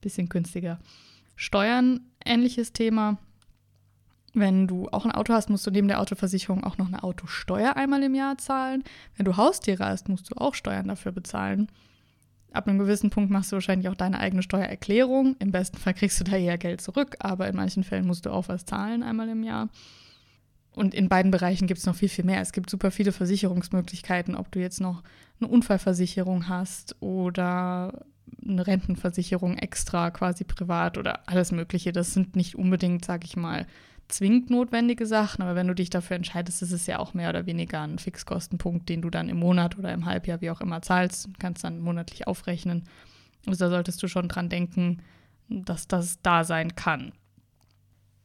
bisschen 0.00 0.28
günstiger. 0.28 0.80
Steuern, 1.36 2.00
ähnliches 2.24 2.72
Thema. 2.72 3.18
Wenn 4.34 4.66
du 4.66 4.88
auch 4.88 5.04
ein 5.04 5.12
Auto 5.12 5.34
hast, 5.34 5.50
musst 5.50 5.68
du 5.68 5.70
neben 5.70 5.86
der 5.86 6.00
Autoversicherung 6.00 6.64
auch 6.64 6.78
noch 6.78 6.88
eine 6.88 7.04
Autosteuer 7.04 7.76
einmal 7.76 8.02
im 8.02 8.16
Jahr 8.16 8.38
zahlen. 8.38 8.82
Wenn 9.16 9.24
du 9.24 9.36
Haustiere 9.36 9.84
hast, 9.84 10.08
musst 10.08 10.32
du 10.32 10.34
auch 10.34 10.54
Steuern 10.54 10.88
dafür 10.88 11.12
bezahlen 11.12 11.68
Ab 12.52 12.68
einem 12.68 12.78
gewissen 12.78 13.10
Punkt 13.10 13.30
machst 13.30 13.52
du 13.52 13.56
wahrscheinlich 13.56 13.88
auch 13.88 13.94
deine 13.94 14.18
eigene 14.18 14.42
Steuererklärung. 14.42 15.36
Im 15.38 15.52
besten 15.52 15.78
Fall 15.78 15.94
kriegst 15.94 16.20
du 16.20 16.24
da 16.24 16.36
eher 16.36 16.58
Geld 16.58 16.80
zurück, 16.80 17.16
aber 17.20 17.48
in 17.48 17.56
manchen 17.56 17.84
Fällen 17.84 18.06
musst 18.06 18.26
du 18.26 18.30
auch 18.30 18.48
was 18.48 18.64
zahlen 18.64 19.02
einmal 19.02 19.28
im 19.28 19.42
Jahr. 19.42 19.68
Und 20.74 20.94
in 20.94 21.08
beiden 21.08 21.30
Bereichen 21.30 21.66
gibt 21.66 21.80
es 21.80 21.86
noch 21.86 21.94
viel, 21.94 22.08
viel 22.08 22.24
mehr. 22.24 22.40
Es 22.40 22.52
gibt 22.52 22.70
super 22.70 22.90
viele 22.90 23.12
Versicherungsmöglichkeiten, 23.12 24.34
ob 24.34 24.50
du 24.52 24.60
jetzt 24.60 24.80
noch 24.80 25.02
eine 25.40 25.50
Unfallversicherung 25.50 26.48
hast 26.48 26.96
oder 27.00 28.04
eine 28.46 28.66
Rentenversicherung 28.66 29.58
extra, 29.58 30.10
quasi 30.10 30.44
privat 30.44 30.96
oder 30.98 31.28
alles 31.28 31.52
Mögliche. 31.52 31.92
Das 31.92 32.14
sind 32.14 32.36
nicht 32.36 32.56
unbedingt, 32.56 33.04
sag 33.04 33.24
ich 33.24 33.36
mal, 33.36 33.66
zwingend 34.08 34.50
notwendige 34.50 35.06
Sachen, 35.06 35.42
aber 35.42 35.54
wenn 35.54 35.68
du 35.68 35.74
dich 35.74 35.90
dafür 35.90 36.16
entscheidest, 36.16 36.62
ist 36.62 36.72
es 36.72 36.86
ja 36.86 36.98
auch 36.98 37.14
mehr 37.14 37.30
oder 37.30 37.46
weniger 37.46 37.80
ein 37.80 37.98
Fixkostenpunkt, 37.98 38.88
den 38.88 39.02
du 39.02 39.10
dann 39.10 39.28
im 39.28 39.38
Monat 39.38 39.78
oder 39.78 39.92
im 39.92 40.06
Halbjahr, 40.06 40.40
wie 40.40 40.50
auch 40.50 40.60
immer, 40.60 40.82
zahlst 40.82 41.26
und 41.26 41.38
kannst 41.38 41.64
dann 41.64 41.80
monatlich 41.80 42.26
aufrechnen. 42.26 42.84
Also 43.46 43.64
da 43.64 43.70
solltest 43.70 44.02
du 44.02 44.08
schon 44.08 44.28
dran 44.28 44.48
denken, 44.48 44.98
dass 45.48 45.88
das 45.88 46.20
da 46.22 46.44
sein 46.44 46.76
kann. 46.76 47.12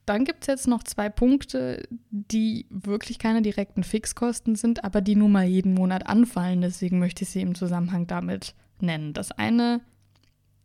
Dann 0.05 0.23
gibt 0.23 0.43
es 0.43 0.47
jetzt 0.47 0.67
noch 0.67 0.83
zwei 0.83 1.09
Punkte, 1.09 1.83
die 2.09 2.65
wirklich 2.69 3.19
keine 3.19 3.41
direkten 3.41 3.83
Fixkosten 3.83 4.55
sind, 4.55 4.85
aber 4.85 5.01
die 5.01 5.17
nun 5.17 5.33
mal 5.33 5.45
jeden 5.45 5.73
Monat 5.73 6.07
anfallen. 6.07 6.61
Deswegen 6.61 6.99
möchte 6.99 7.23
ich 7.23 7.29
sie 7.29 7.41
im 7.41 7.55
Zusammenhang 7.55 8.07
damit 8.07 8.55
nennen. 8.79 9.11
Das 9.11 9.33
eine 9.33 9.81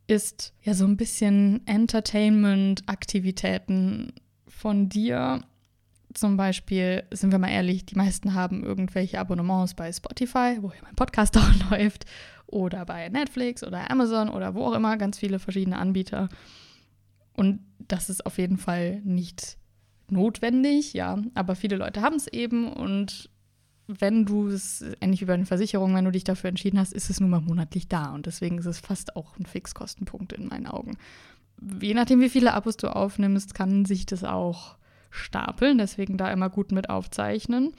ist 0.07 0.53
ja 0.61 0.73
so 0.73 0.85
ein 0.85 0.95
bisschen 0.95 1.67
Entertainment-Aktivitäten 1.67 4.13
von 4.55 4.89
dir. 4.89 5.41
Zum 6.13 6.37
Beispiel, 6.37 7.03
sind 7.11 7.31
wir 7.31 7.39
mal 7.39 7.49
ehrlich, 7.49 7.87
die 7.87 7.95
meisten 7.95 8.35
haben 8.35 8.63
irgendwelche 8.63 9.19
Abonnements 9.19 9.73
bei 9.73 9.91
Spotify, 9.91 10.59
wo 10.61 10.67
ja 10.67 10.81
mein 10.83 10.95
Podcast 10.95 11.35
auch 11.37 11.71
läuft, 11.71 12.05
oder 12.53 12.85
bei 12.85 13.09
Netflix 13.09 13.63
oder 13.63 13.89
Amazon 13.89 14.29
oder 14.29 14.53
wo 14.53 14.65
auch 14.65 14.73
immer, 14.73 14.97
ganz 14.97 15.17
viele 15.17 15.39
verschiedene 15.39 15.77
Anbieter. 15.77 16.29
Und 17.35 17.59
das 17.79 18.09
ist 18.09 18.25
auf 18.25 18.37
jeden 18.37 18.57
Fall 18.57 19.01
nicht 19.03 19.57
notwendig, 20.09 20.93
ja, 20.93 21.17
aber 21.33 21.55
viele 21.55 21.77
Leute 21.77 22.01
haben 22.01 22.15
es 22.15 22.27
eben 22.27 22.71
und 22.71 23.29
wenn 23.87 24.25
du 24.25 24.47
es, 24.47 24.85
ähnlich 25.01 25.21
wie 25.21 25.25
bei 25.25 25.35
den 25.35 25.45
Versicherungen, 25.45 25.95
wenn 25.95 26.05
du 26.05 26.11
dich 26.11 26.23
dafür 26.23 26.49
entschieden 26.49 26.79
hast, 26.79 26.93
ist 26.93 27.09
es 27.09 27.19
nun 27.19 27.29
mal 27.29 27.41
monatlich 27.41 27.87
da 27.87 28.13
und 28.13 28.27
deswegen 28.27 28.57
ist 28.57 28.65
es 28.65 28.79
fast 28.79 29.15
auch 29.15 29.37
ein 29.37 29.45
Fixkostenpunkt 29.45 30.31
in 30.33 30.47
meinen 30.47 30.67
Augen. 30.67 30.97
Je 31.81 31.93
nachdem, 31.93 32.21
wie 32.21 32.29
viele 32.29 32.53
Abos 32.53 32.77
du 32.77 32.87
aufnimmst, 32.87 33.53
kann 33.53 33.85
sich 33.85 34.05
das 34.05 34.23
auch 34.23 34.75
stapeln, 35.09 35.77
deswegen 35.77 36.17
da 36.17 36.31
immer 36.31 36.49
gut 36.49 36.71
mit 36.71 36.89
aufzeichnen. 36.89 37.73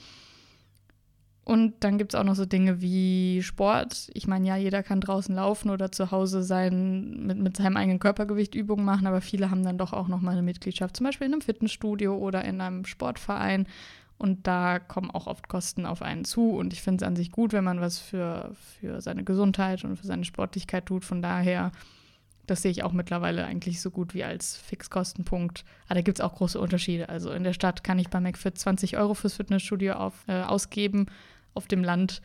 Und 1.45 1.75
dann 1.81 1.99
gibt 1.99 2.15
es 2.15 2.19
auch 2.19 2.25
noch 2.25 2.37
so 2.37 2.47
Dinge 2.47 2.81
wie 2.81 3.43
Sport. 3.43 4.11
Ich 4.15 4.27
meine, 4.27 4.49
ja, 4.49 4.57
jeder 4.57 4.83
kann 4.83 5.03
draußen 5.03 5.35
laufen 5.35 5.69
oder 5.69 5.93
zu 5.93 6.11
Hause 6.11 6.43
sein, 6.43 7.27
mit, 7.27 7.39
mit 7.39 7.57
seinem 7.59 7.77
eigenen 7.77 7.99
Körpergewicht 7.99 8.55
Übungen 8.55 8.85
machen, 8.85 9.07
aber 9.07 9.21
viele 9.21 9.51
haben 9.51 9.63
dann 9.63 9.77
doch 9.77 9.93
auch 9.93 10.09
noch 10.09 10.23
mal 10.23 10.31
eine 10.31 10.43
Mitgliedschaft, 10.43 10.97
zum 10.97 11.05
Beispiel 11.05 11.27
in 11.27 11.35
einem 11.35 11.43
Fitnessstudio 11.43 12.17
oder 12.17 12.45
in 12.45 12.63
einem 12.63 12.87
Sportverein. 12.87 13.67
Und 14.17 14.47
da 14.47 14.79
kommen 14.79 15.11
auch 15.11 15.27
oft 15.27 15.49
Kosten 15.49 15.85
auf 15.85 16.01
einen 16.01 16.25
zu. 16.25 16.53
Und 16.53 16.73
ich 16.73 16.81
finde 16.81 17.05
es 17.05 17.09
an 17.09 17.17
sich 17.17 17.31
gut, 17.31 17.53
wenn 17.53 17.65
man 17.65 17.81
was 17.81 17.99
für, 17.99 18.53
für 18.81 19.03
seine 19.03 19.25
Gesundheit 19.25 19.85
und 19.85 19.97
für 19.97 20.07
seine 20.07 20.25
Sportlichkeit 20.25 20.87
tut. 20.87 21.05
Von 21.05 21.21
daher, 21.21 21.73
das 22.47 22.63
sehe 22.63 22.71
ich 22.71 22.83
auch 22.83 22.93
mittlerweile 22.93 23.45
eigentlich 23.45 23.81
so 23.81 23.91
gut 23.91 24.15
wie 24.15 24.25
als 24.25 24.57
Fixkostenpunkt. 24.57 25.65
Aber 25.87 25.95
da 25.97 26.01
gibt 26.03 26.19
es 26.19 26.25
auch 26.25 26.35
große 26.35 26.61
Unterschiede. 26.61 27.09
Also 27.09 27.33
in 27.33 27.45
der 27.45 27.53
Stadt 27.53 27.85
kann 27.85 27.99
ich 27.99 28.11
bei 28.11 28.21
McFit 28.21 28.59
20 28.59 28.97
Euro 28.97 29.15
fürs 29.15 29.35
Fitnessstudio 29.35 29.95
auf, 29.95 30.25
äh, 30.29 30.43
ausgeben 30.43 31.07
auf 31.55 31.67
dem 31.67 31.83
Land 31.83 32.21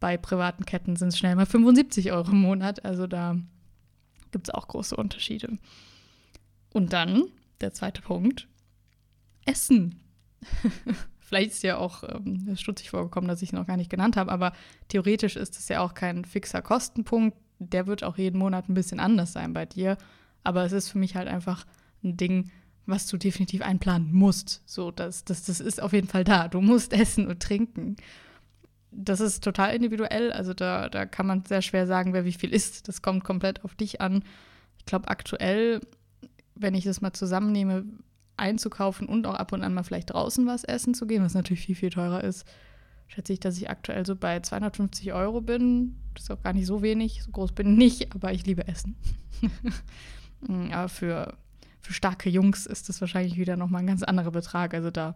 bei 0.00 0.16
privaten 0.16 0.64
Ketten 0.66 0.96
sind 0.96 1.08
es 1.08 1.18
schnell 1.18 1.34
mal 1.36 1.46
75 1.46 2.12
Euro 2.12 2.30
im 2.30 2.40
Monat. 2.40 2.84
Also 2.84 3.06
da 3.06 3.36
gibt 4.30 4.48
es 4.48 4.54
auch 4.54 4.68
große 4.68 4.96
Unterschiede. 4.96 5.58
Und 6.72 6.92
dann 6.92 7.24
der 7.60 7.72
zweite 7.72 8.02
Punkt: 8.02 8.48
Essen. 9.44 10.00
Vielleicht 11.18 11.52
ist 11.52 11.62
ja 11.64 11.78
auch 11.78 12.04
ähm, 12.04 12.54
stutzig 12.56 12.90
vorgekommen, 12.90 13.26
dass 13.26 13.42
ich 13.42 13.52
ihn 13.52 13.58
noch 13.58 13.66
gar 13.66 13.76
nicht 13.76 13.90
genannt 13.90 14.16
habe, 14.16 14.30
aber 14.30 14.52
theoretisch 14.88 15.34
ist 15.34 15.58
es 15.58 15.68
ja 15.68 15.80
auch 15.80 15.94
kein 15.94 16.24
fixer 16.24 16.62
Kostenpunkt. 16.62 17.36
Der 17.58 17.86
wird 17.86 18.04
auch 18.04 18.18
jeden 18.18 18.38
Monat 18.38 18.68
ein 18.68 18.74
bisschen 18.74 19.00
anders 19.00 19.32
sein 19.32 19.52
bei 19.52 19.66
dir. 19.66 19.96
Aber 20.44 20.64
es 20.64 20.72
ist 20.72 20.90
für 20.90 20.98
mich 20.98 21.16
halt 21.16 21.28
einfach 21.28 21.66
ein 22.04 22.16
Ding, 22.16 22.50
was 22.86 23.06
du 23.06 23.16
definitiv 23.16 23.62
einplanen 23.62 24.12
musst. 24.12 24.62
So, 24.66 24.90
das, 24.90 25.24
das, 25.24 25.44
das 25.44 25.60
ist 25.60 25.82
auf 25.82 25.92
jeden 25.92 26.08
Fall 26.08 26.24
da. 26.24 26.48
Du 26.48 26.60
musst 26.60 26.92
essen 26.92 27.26
und 27.26 27.42
trinken 27.42 27.96
das 28.96 29.20
ist 29.20 29.44
total 29.44 29.74
individuell. 29.74 30.32
Also 30.32 30.54
da, 30.54 30.88
da 30.88 31.06
kann 31.06 31.26
man 31.26 31.44
sehr 31.44 31.62
schwer 31.62 31.86
sagen, 31.86 32.12
wer 32.12 32.24
wie 32.24 32.32
viel 32.32 32.52
isst. 32.52 32.88
Das 32.88 33.02
kommt 33.02 33.24
komplett 33.24 33.64
auf 33.64 33.74
dich 33.74 34.00
an. 34.00 34.24
Ich 34.78 34.86
glaube, 34.86 35.08
aktuell, 35.08 35.80
wenn 36.54 36.74
ich 36.74 36.84
das 36.84 37.00
mal 37.00 37.12
zusammennehme, 37.12 37.84
einzukaufen 38.36 39.08
und 39.08 39.26
auch 39.26 39.34
ab 39.34 39.52
und 39.52 39.62
an 39.62 39.74
mal 39.74 39.82
vielleicht 39.82 40.12
draußen 40.12 40.46
was 40.46 40.64
essen 40.64 40.94
zu 40.94 41.06
gehen, 41.06 41.22
was 41.22 41.34
natürlich 41.34 41.64
viel, 41.64 41.74
viel 41.74 41.90
teurer 41.90 42.22
ist, 42.22 42.44
schätze 43.06 43.32
ich, 43.32 43.40
dass 43.40 43.56
ich 43.56 43.70
aktuell 43.70 44.04
so 44.04 44.16
bei 44.16 44.40
250 44.40 45.12
Euro 45.12 45.40
bin. 45.40 45.96
Das 46.14 46.24
ist 46.24 46.30
auch 46.30 46.42
gar 46.42 46.52
nicht 46.52 46.66
so 46.66 46.82
wenig. 46.82 47.22
So 47.22 47.30
groß 47.30 47.52
bin 47.52 47.72
ich 47.72 48.00
nicht, 48.00 48.14
aber 48.14 48.32
ich 48.32 48.46
liebe 48.46 48.66
Essen. 48.66 48.96
aber 50.70 50.88
für, 50.88 51.34
für 51.80 51.92
starke 51.92 52.30
Jungs 52.30 52.66
ist 52.66 52.88
das 52.88 53.00
wahrscheinlich 53.00 53.36
wieder 53.36 53.56
nochmal 53.56 53.82
ein 53.82 53.86
ganz 53.86 54.02
anderer 54.02 54.32
Betrag. 54.32 54.74
Also 54.74 54.90
da 54.90 55.14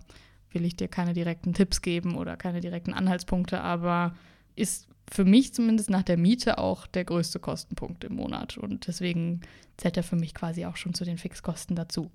will 0.50 0.64
ich 0.64 0.76
dir 0.76 0.88
keine 0.88 1.12
direkten 1.12 1.54
Tipps 1.54 1.82
geben 1.82 2.16
oder 2.16 2.36
keine 2.36 2.60
direkten 2.60 2.92
Anhaltspunkte, 2.92 3.60
aber 3.60 4.14
ist 4.56 4.88
für 5.10 5.24
mich 5.24 5.54
zumindest 5.54 5.90
nach 5.90 6.02
der 6.02 6.16
Miete 6.16 6.58
auch 6.58 6.86
der 6.86 7.04
größte 7.04 7.40
Kostenpunkt 7.40 8.04
im 8.04 8.14
Monat. 8.14 8.56
Und 8.56 8.86
deswegen 8.86 9.40
zählt 9.76 9.96
er 9.96 10.02
für 10.02 10.16
mich 10.16 10.34
quasi 10.34 10.66
auch 10.66 10.76
schon 10.76 10.94
zu 10.94 11.04
den 11.04 11.18
Fixkosten 11.18 11.74
dazu. 11.74 12.10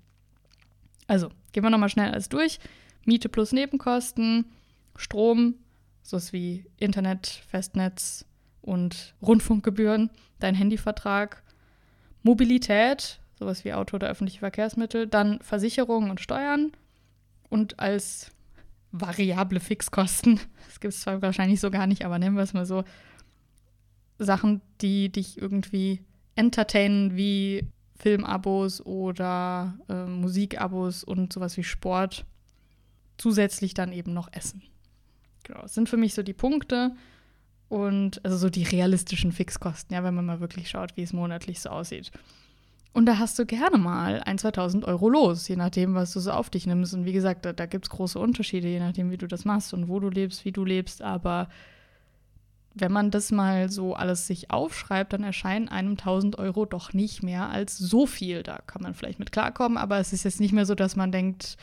Also, 1.06 1.28
gehen 1.52 1.62
wir 1.62 1.70
nochmal 1.70 1.88
schnell 1.88 2.10
alles 2.10 2.28
durch. 2.28 2.58
Miete 3.04 3.28
plus 3.28 3.52
Nebenkosten, 3.52 4.46
Strom, 4.96 5.54
sowas 6.06 6.32
wie 6.32 6.64
Internet, 6.78 7.26
Festnetz 7.48 8.24
und 8.62 9.14
Rundfunkgebühren, 9.22 10.10
dein 10.38 10.54
Handyvertrag, 10.54 11.42
Mobilität, 12.22 13.20
sowas 13.38 13.64
wie 13.64 13.72
Auto 13.72 13.96
oder 13.96 14.08
öffentliche 14.08 14.40
Verkehrsmittel, 14.40 15.06
dann 15.06 15.40
Versicherungen 15.40 16.10
und 16.10 16.20
Steuern, 16.20 16.72
und 17.48 17.78
als 17.78 18.32
variable 18.92 19.60
Fixkosten, 19.60 20.40
das 20.66 20.80
gibt 20.80 20.94
es 20.94 21.00
zwar 21.02 21.22
wahrscheinlich 21.22 21.60
so 21.60 21.70
gar 21.70 21.86
nicht, 21.86 22.04
aber 22.04 22.18
nennen 22.18 22.36
wir 22.36 22.42
es 22.42 22.54
mal 22.54 22.66
so, 22.66 22.84
Sachen, 24.18 24.62
die 24.80 25.10
dich 25.10 25.38
irgendwie 25.38 26.00
entertainen, 26.36 27.16
wie 27.16 27.68
Filmabos 27.96 28.84
oder 28.84 29.78
äh, 29.88 30.06
Musikabos 30.06 31.04
und 31.04 31.32
sowas 31.32 31.56
wie 31.56 31.64
Sport. 31.64 32.24
Zusätzlich 33.18 33.74
dann 33.74 33.92
eben 33.92 34.12
noch 34.12 34.32
Essen. 34.32 34.62
Genau, 35.46 35.62
das 35.62 35.74
sind 35.74 35.88
für 35.88 35.96
mich 35.96 36.14
so 36.14 36.22
die 36.22 36.32
Punkte 36.32 36.92
und 37.68 38.24
also 38.24 38.36
so 38.36 38.50
die 38.50 38.64
realistischen 38.64 39.30
Fixkosten, 39.30 39.94
ja, 39.94 40.02
wenn 40.02 40.14
man 40.14 40.26
mal 40.26 40.40
wirklich 40.40 40.68
schaut, 40.68 40.96
wie 40.96 41.02
es 41.02 41.12
monatlich 41.12 41.60
so 41.60 41.70
aussieht. 41.70 42.10
Und 42.92 43.06
da 43.06 43.18
hast 43.18 43.38
du 43.38 43.46
gerne 43.46 43.78
mal 43.78 44.22
ein, 44.24 44.38
2000 44.38 44.86
Euro 44.86 45.08
los, 45.08 45.46
je 45.48 45.56
nachdem, 45.56 45.94
was 45.94 46.12
du 46.12 46.20
so 46.20 46.30
auf 46.30 46.48
dich 46.50 46.66
nimmst. 46.66 46.94
Und 46.94 47.04
wie 47.04 47.12
gesagt, 47.12 47.44
da, 47.44 47.52
da 47.52 47.66
gibt 47.66 47.84
es 47.84 47.90
große 47.90 48.18
Unterschiede, 48.18 48.68
je 48.68 48.80
nachdem, 48.80 49.10
wie 49.10 49.18
du 49.18 49.28
das 49.28 49.44
machst 49.44 49.74
und 49.74 49.88
wo 49.88 50.00
du 50.00 50.08
lebst, 50.08 50.44
wie 50.44 50.52
du 50.52 50.64
lebst. 50.64 51.02
Aber 51.02 51.48
wenn 52.74 52.90
man 52.90 53.10
das 53.10 53.30
mal 53.30 53.68
so 53.68 53.94
alles 53.94 54.26
sich 54.26 54.50
aufschreibt, 54.50 55.12
dann 55.12 55.24
erscheinen 55.24 55.68
einem 55.68 55.92
1000 55.92 56.38
Euro 56.38 56.64
doch 56.64 56.92
nicht 56.92 57.22
mehr 57.22 57.50
als 57.50 57.76
so 57.76 58.06
viel. 58.06 58.42
Da 58.42 58.58
kann 58.66 58.82
man 58.82 58.94
vielleicht 58.94 59.18
mit 59.18 59.30
klarkommen, 59.30 59.76
aber 59.76 59.98
es 59.98 60.12
ist 60.12 60.24
jetzt 60.24 60.40
nicht 60.40 60.52
mehr 60.52 60.66
so, 60.66 60.74
dass 60.74 60.96
man 60.96 61.12
denkt, 61.12 61.58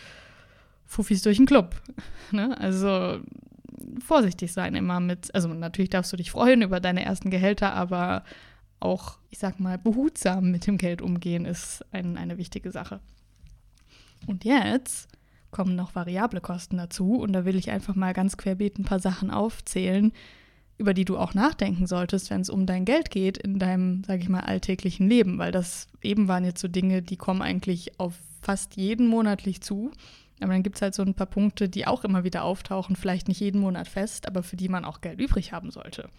Fuffis 0.85 1.23
durch 1.23 1.37
den 1.37 1.47
Club. 1.47 1.75
ne? 2.31 2.55
Also 2.59 3.19
vorsichtig 4.03 4.53
sein 4.53 4.75
immer 4.75 4.99
mit, 4.99 5.33
also 5.33 5.47
natürlich 5.49 5.89
darfst 5.89 6.11
du 6.13 6.17
dich 6.17 6.31
freuen 6.31 6.61
über 6.61 6.79
deine 6.79 7.03
ersten 7.03 7.29
Gehälter, 7.29 7.73
aber 7.73 8.23
auch, 8.79 9.17
ich 9.29 9.39
sag 9.39 9.59
mal, 9.59 9.77
behutsam 9.77 10.51
mit 10.51 10.67
dem 10.67 10.77
Geld 10.77 11.01
umgehen, 11.01 11.45
ist 11.45 11.85
ein, 11.91 12.17
eine 12.17 12.37
wichtige 12.37 12.71
Sache. 12.71 12.99
Und 14.27 14.43
jetzt 14.43 15.07
kommen 15.51 15.75
noch 15.75 15.95
variable 15.95 16.41
Kosten 16.41 16.77
dazu 16.77 17.15
und 17.15 17.33
da 17.33 17.45
will 17.45 17.55
ich 17.55 17.71
einfach 17.71 17.95
mal 17.95 18.13
ganz 18.13 18.37
querbeet 18.37 18.79
ein 18.79 18.85
paar 18.85 18.99
Sachen 18.99 19.31
aufzählen, 19.31 20.11
über 20.77 20.93
die 20.93 21.05
du 21.05 21.17
auch 21.17 21.33
nachdenken 21.33 21.87
solltest, 21.87 22.29
wenn 22.29 22.41
es 22.41 22.49
um 22.49 22.65
dein 22.65 22.83
Geld 22.83 23.11
geht 23.11 23.37
in 23.37 23.59
deinem, 23.59 24.03
sag 24.05 24.19
ich 24.19 24.29
mal, 24.29 24.41
alltäglichen 24.41 25.07
Leben, 25.07 25.37
weil 25.37 25.51
das 25.51 25.87
eben 26.01 26.27
waren 26.27 26.43
jetzt 26.43 26.61
so 26.61 26.67
Dinge, 26.67 27.01
die 27.01 27.17
kommen 27.17 27.41
eigentlich 27.41 27.99
auf 27.99 28.15
fast 28.41 28.75
jeden 28.75 29.07
monatlich 29.07 29.61
zu. 29.61 29.91
Aber 30.43 30.51
dann 30.51 30.63
gibt 30.63 30.75
es 30.75 30.81
halt 30.81 30.93
so 30.93 31.03
ein 31.03 31.13
paar 31.15 31.27
Punkte, 31.27 31.69
die 31.69 31.87
auch 31.87 32.03
immer 32.03 32.25
wieder 32.25 32.43
auftauchen, 32.43 32.97
vielleicht 32.97 33.29
nicht 33.29 33.39
jeden 33.39 33.61
Monat 33.61 33.87
fest, 33.87 34.27
aber 34.27 34.43
für 34.43 34.57
die 34.57 34.67
man 34.67 34.83
auch 34.83 34.99
Geld 34.99 35.21
übrig 35.21 35.53
haben 35.53 35.71
sollte. 35.71 36.09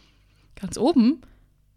Ganz 0.57 0.79
oben 0.79 1.21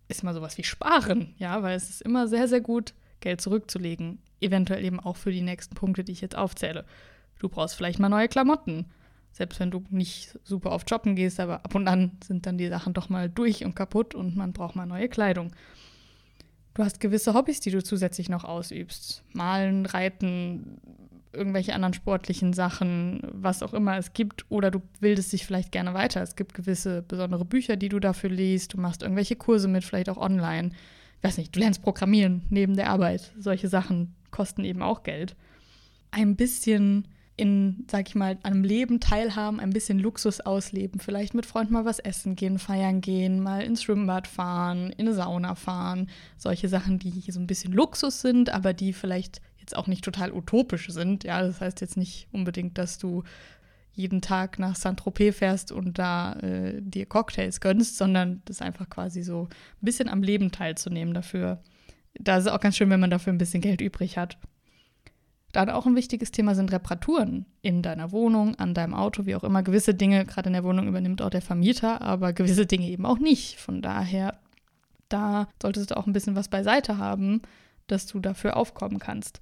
ist 0.07 0.23
mal 0.23 0.33
sowas 0.33 0.57
wie 0.57 0.63
Sparen, 0.63 1.35
ja, 1.37 1.61
weil 1.61 1.75
es 1.75 1.89
ist 1.89 2.01
immer 2.01 2.27
sehr, 2.27 2.47
sehr 2.47 2.61
gut, 2.61 2.93
Geld 3.19 3.41
zurückzulegen. 3.41 4.19
Eventuell 4.39 4.85
eben 4.85 5.01
auch 5.01 5.17
für 5.17 5.31
die 5.31 5.41
nächsten 5.41 5.75
Punkte, 5.75 6.05
die 6.05 6.13
ich 6.13 6.21
jetzt 6.21 6.37
aufzähle. 6.37 6.85
Du 7.39 7.49
brauchst 7.49 7.75
vielleicht 7.75 7.99
mal 7.99 8.07
neue 8.07 8.29
Klamotten. 8.29 8.85
Selbst 9.33 9.59
wenn 9.59 9.69
du 9.69 9.83
nicht 9.89 10.39
super 10.45 10.71
oft 10.71 10.89
shoppen 10.89 11.15
gehst, 11.15 11.41
aber 11.41 11.65
ab 11.65 11.75
und 11.75 11.87
an 11.89 12.11
sind 12.23 12.45
dann 12.45 12.57
die 12.57 12.69
Sachen 12.69 12.93
doch 12.93 13.09
mal 13.09 13.29
durch 13.29 13.65
und 13.65 13.75
kaputt 13.75 14.15
und 14.15 14.37
man 14.37 14.53
braucht 14.53 14.75
mal 14.77 14.85
neue 14.85 15.09
Kleidung. 15.09 15.51
Du 16.77 16.83
hast 16.83 16.99
gewisse 16.99 17.33
Hobbys, 17.33 17.59
die 17.59 17.71
du 17.71 17.83
zusätzlich 17.83 18.29
noch 18.29 18.43
ausübst. 18.43 19.23
Malen, 19.33 19.87
Reiten, 19.87 20.79
irgendwelche 21.33 21.73
anderen 21.73 21.95
sportlichen 21.95 22.53
Sachen, 22.53 23.19
was 23.31 23.63
auch 23.63 23.73
immer 23.73 23.97
es 23.97 24.13
gibt. 24.13 24.45
Oder 24.49 24.69
du 24.69 24.83
bildest 24.99 25.33
dich 25.33 25.43
vielleicht 25.43 25.71
gerne 25.71 25.95
weiter. 25.95 26.21
Es 26.21 26.35
gibt 26.35 26.53
gewisse 26.53 27.01
besondere 27.01 27.45
Bücher, 27.45 27.77
die 27.77 27.89
du 27.89 27.99
dafür 27.99 28.29
liest. 28.29 28.75
Du 28.75 28.79
machst 28.79 29.01
irgendwelche 29.01 29.35
Kurse 29.35 29.67
mit, 29.67 29.85
vielleicht 29.85 30.07
auch 30.07 30.17
online. 30.17 30.69
Ich 31.17 31.23
weiß 31.23 31.39
nicht, 31.39 31.55
du 31.55 31.59
lernst 31.61 31.81
Programmieren 31.81 32.43
neben 32.51 32.75
der 32.75 32.91
Arbeit. 32.91 33.33
Solche 33.39 33.69
Sachen 33.69 34.13
kosten 34.29 34.63
eben 34.63 34.83
auch 34.83 35.01
Geld. 35.01 35.35
Ein 36.11 36.35
bisschen 36.35 37.07
in, 37.37 37.85
sag 37.89 38.09
ich 38.09 38.15
mal, 38.15 38.37
einem 38.41 38.63
Leben 38.63 38.99
teilhaben, 38.99 39.59
ein 39.59 39.69
bisschen 39.69 39.99
Luxus 39.99 40.41
ausleben. 40.41 40.99
Vielleicht 40.99 41.35
mit 41.35 41.45
Freunden 41.45 41.73
mal 41.73 41.85
was 41.85 41.99
essen 41.99 42.35
gehen, 42.35 42.57
feiern 42.57 42.99
gehen, 42.99 43.41
mal 43.41 43.61
ins 43.61 43.83
Schwimmbad 43.83 44.27
fahren, 44.27 44.89
in 44.97 45.07
eine 45.07 45.15
Sauna 45.15 45.53
fahren. 45.53 46.09
Solche 46.35 46.67
Sachen, 46.67 46.97
die 46.97 47.23
so 47.31 47.39
ein 47.39 47.47
bisschen 47.47 47.73
Luxus 47.73 48.21
sind, 48.21 48.49
aber 48.49 48.73
die 48.73 48.91
vielleicht 48.91 49.39
jetzt 49.59 49.77
auch 49.77 49.85
nicht 49.85 50.03
total 50.03 50.33
utopisch 50.33 50.89
sind. 50.89 51.23
Ja, 51.23 51.41
das 51.43 51.61
heißt 51.61 51.79
jetzt 51.81 51.95
nicht 51.95 52.27
unbedingt, 52.31 52.79
dass 52.79 52.97
du 52.97 53.23
jeden 53.93 54.21
Tag 54.21 54.57
nach 54.57 54.75
Saint-Tropez 54.75 55.37
fährst 55.37 55.71
und 55.71 55.99
da 55.99 56.33
äh, 56.33 56.81
dir 56.81 57.05
Cocktails 57.05 57.61
gönnst, 57.61 57.97
sondern 57.97 58.41
das 58.45 58.61
einfach 58.61 58.89
quasi 58.89 59.21
so 59.21 59.43
ein 59.43 59.85
bisschen 59.85 60.09
am 60.09 60.23
Leben 60.23 60.51
teilzunehmen 60.51 61.13
dafür. 61.13 61.61
Da 62.19 62.37
ist 62.37 62.45
es 62.45 62.51
auch 62.51 62.59
ganz 62.59 62.77
schön, 62.77 62.89
wenn 62.89 62.99
man 62.99 63.09
dafür 63.09 63.31
ein 63.31 63.37
bisschen 63.37 63.61
Geld 63.61 63.81
übrig 63.81 64.17
hat. 64.17 64.37
Dann 65.57 65.71
auch 65.71 65.87
ein 65.87 65.95
wichtiges 65.95 66.29
Thema 66.29 66.53
sind 66.53 66.71
Reparaturen 66.71 67.47
in 67.63 67.81
deiner 67.81 68.11
Wohnung, 68.11 68.53
an 68.59 68.75
deinem 68.75 68.93
Auto, 68.93 69.25
wie 69.25 69.33
auch 69.33 69.43
immer. 69.43 69.63
Gewisse 69.63 69.95
Dinge, 69.95 70.23
gerade 70.23 70.49
in 70.49 70.53
der 70.53 70.63
Wohnung, 70.63 70.87
übernimmt 70.87 71.19
auch 71.23 71.31
der 71.31 71.41
Vermieter, 71.41 71.99
aber 72.03 72.31
gewisse 72.31 72.67
Dinge 72.67 72.87
eben 72.87 73.07
auch 73.07 73.17
nicht. 73.17 73.59
Von 73.59 73.81
daher, 73.81 74.37
da 75.09 75.47
solltest 75.59 75.89
du 75.89 75.97
auch 75.97 76.05
ein 76.05 76.13
bisschen 76.13 76.35
was 76.35 76.47
beiseite 76.47 76.99
haben, 76.99 77.41
dass 77.87 78.05
du 78.05 78.19
dafür 78.19 78.55
aufkommen 78.55 78.99
kannst. 78.99 79.41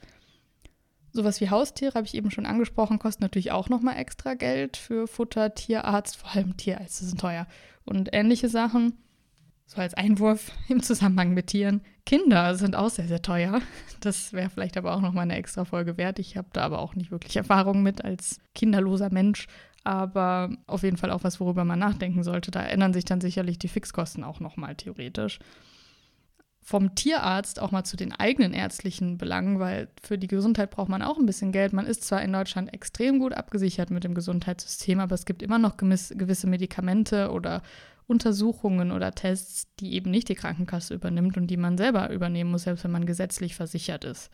Sowas 1.12 1.41
wie 1.41 1.50
Haustiere, 1.50 1.95
habe 1.95 2.07
ich 2.07 2.15
eben 2.15 2.31
schon 2.31 2.45
angesprochen, 2.45 2.98
kostet 2.98 3.22
natürlich 3.22 3.51
auch 3.51 3.67
nochmal 3.67 3.98
extra 3.98 4.36
Geld 4.36 4.77
für 4.77 5.07
Futter, 5.07 5.53
Tierarzt, 5.53 6.15
vor 6.15 6.31
allem 6.34 6.55
Tierärzte 6.55 7.03
sind 7.03 7.19
teuer. 7.19 7.45
Und 7.84 8.07
ähnliche 8.13 8.48
Sachen, 8.48 8.93
so 9.65 9.81
als 9.81 9.93
Einwurf 9.93 10.51
im 10.67 10.81
Zusammenhang 10.81 11.34
mit 11.34 11.48
Tieren. 11.48 11.81
Kinder 12.05 12.55
sind 12.55 12.75
auch 12.75 12.89
sehr, 12.89 13.07
sehr 13.07 13.22
teuer. 13.22 13.62
Das 14.00 14.34
wäre 14.34 14.50
vielleicht 14.50 14.77
aber 14.77 14.95
auch 14.95 15.01
nochmal 15.01 15.24
eine 15.24 15.36
extra 15.36 15.65
Folge 15.65 15.98
wert. 15.98 16.19
Ich 16.19 16.38
habe 16.38 16.48
da 16.53 16.62
aber 16.62 16.79
auch 16.79 16.95
nicht 16.95 17.12
wirklich 17.12 17.36
Erfahrung 17.36 17.81
mit 17.81 18.05
als 18.05 18.39
kinderloser 18.53 19.10
Mensch. 19.10 19.48
Aber 19.84 20.50
auf 20.67 20.84
jeden 20.84 20.98
Fall 20.98 21.12
auch 21.12 21.24
was, 21.24 21.39
worüber 21.39 21.63
man 21.63 21.79
nachdenken 21.79 22.24
sollte. 22.24 22.51
Da 22.51 22.63
ändern 22.63 22.93
sich 22.93 23.05
dann 23.05 23.22
sicherlich 23.22 23.60
die 23.60 23.67
Fixkosten 23.67 24.24
auch 24.24 24.39
nochmal 24.39 24.75
theoretisch 24.75 25.39
vom 26.67 26.95
Tierarzt 26.95 27.62
auch 27.62 27.69
mal 27.69 27.84
zu 27.84 27.95
den 27.95 28.12
eigenen 28.12 28.51
ärztlichen 28.51 29.19
Belangen, 29.19 29.60
weil 29.60 29.88
für 30.01 30.17
die 30.17 30.25
Gesundheit 30.25 30.72
braucht 30.72 30.89
man 30.89 31.03
auch 31.03 31.19
ein 31.19 31.27
bisschen 31.27 31.51
Geld. 31.51 31.74
Man 31.74 31.86
ist 31.86 32.03
zwar 32.03 32.24
in 32.24 32.34
Deutschland 32.34 32.74
extrem 32.74 33.19
gut 33.19 33.34
abgesichert 33.34 33.91
mit 33.91 34.03
dem 34.03 34.15
Gesundheitssystem, 34.15 35.00
aber 35.00 35.13
es 35.13 35.27
gibt 35.27 35.43
immer 35.43 35.60
noch 35.60 35.77
gewisse 35.77 36.48
Medikamente 36.48 37.29
oder 37.29 37.62
Untersuchungen 38.07 38.91
oder 38.91 39.12
Tests, 39.12 39.67
die 39.79 39.93
eben 39.93 40.10
nicht 40.10 40.27
die 40.27 40.34
Krankenkasse 40.34 40.95
übernimmt 40.95 41.38
und 41.38 41.48
die 41.48 41.57
man 41.57 41.77
selber 41.77 42.10
übernehmen 42.10 42.50
muss, 42.50 42.63
selbst 42.63 42.84
wenn 42.84 42.91
man 42.91 43.05
gesetzlich 43.05 43.53
versichert 43.53 44.03
ist. 44.03 44.31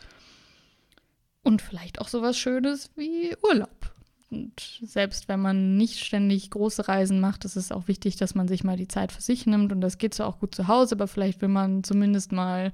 Und 1.43 1.61
vielleicht 1.61 1.99
auch 1.99 2.07
sowas 2.07 2.37
Schönes 2.37 2.91
wie 2.95 3.35
Urlaub. 3.43 3.93
Und 4.31 4.79
selbst 4.81 5.27
wenn 5.27 5.41
man 5.41 5.75
nicht 5.75 5.99
ständig 5.99 6.49
große 6.49 6.87
Reisen 6.87 7.19
macht, 7.19 7.43
ist 7.43 7.57
es 7.57 7.71
auch 7.71 7.89
wichtig, 7.89 8.15
dass 8.15 8.33
man 8.33 8.47
sich 8.47 8.63
mal 8.63 8.77
die 8.77 8.87
Zeit 8.87 9.11
für 9.11 9.21
sich 9.21 9.45
nimmt. 9.45 9.73
Und 9.73 9.81
das 9.81 9.97
geht 9.97 10.13
zwar 10.13 10.27
auch 10.27 10.39
gut 10.39 10.55
zu 10.55 10.69
Hause, 10.69 10.95
aber 10.95 11.07
vielleicht 11.07 11.41
will 11.41 11.49
man 11.49 11.83
zumindest 11.83 12.31
mal 12.31 12.71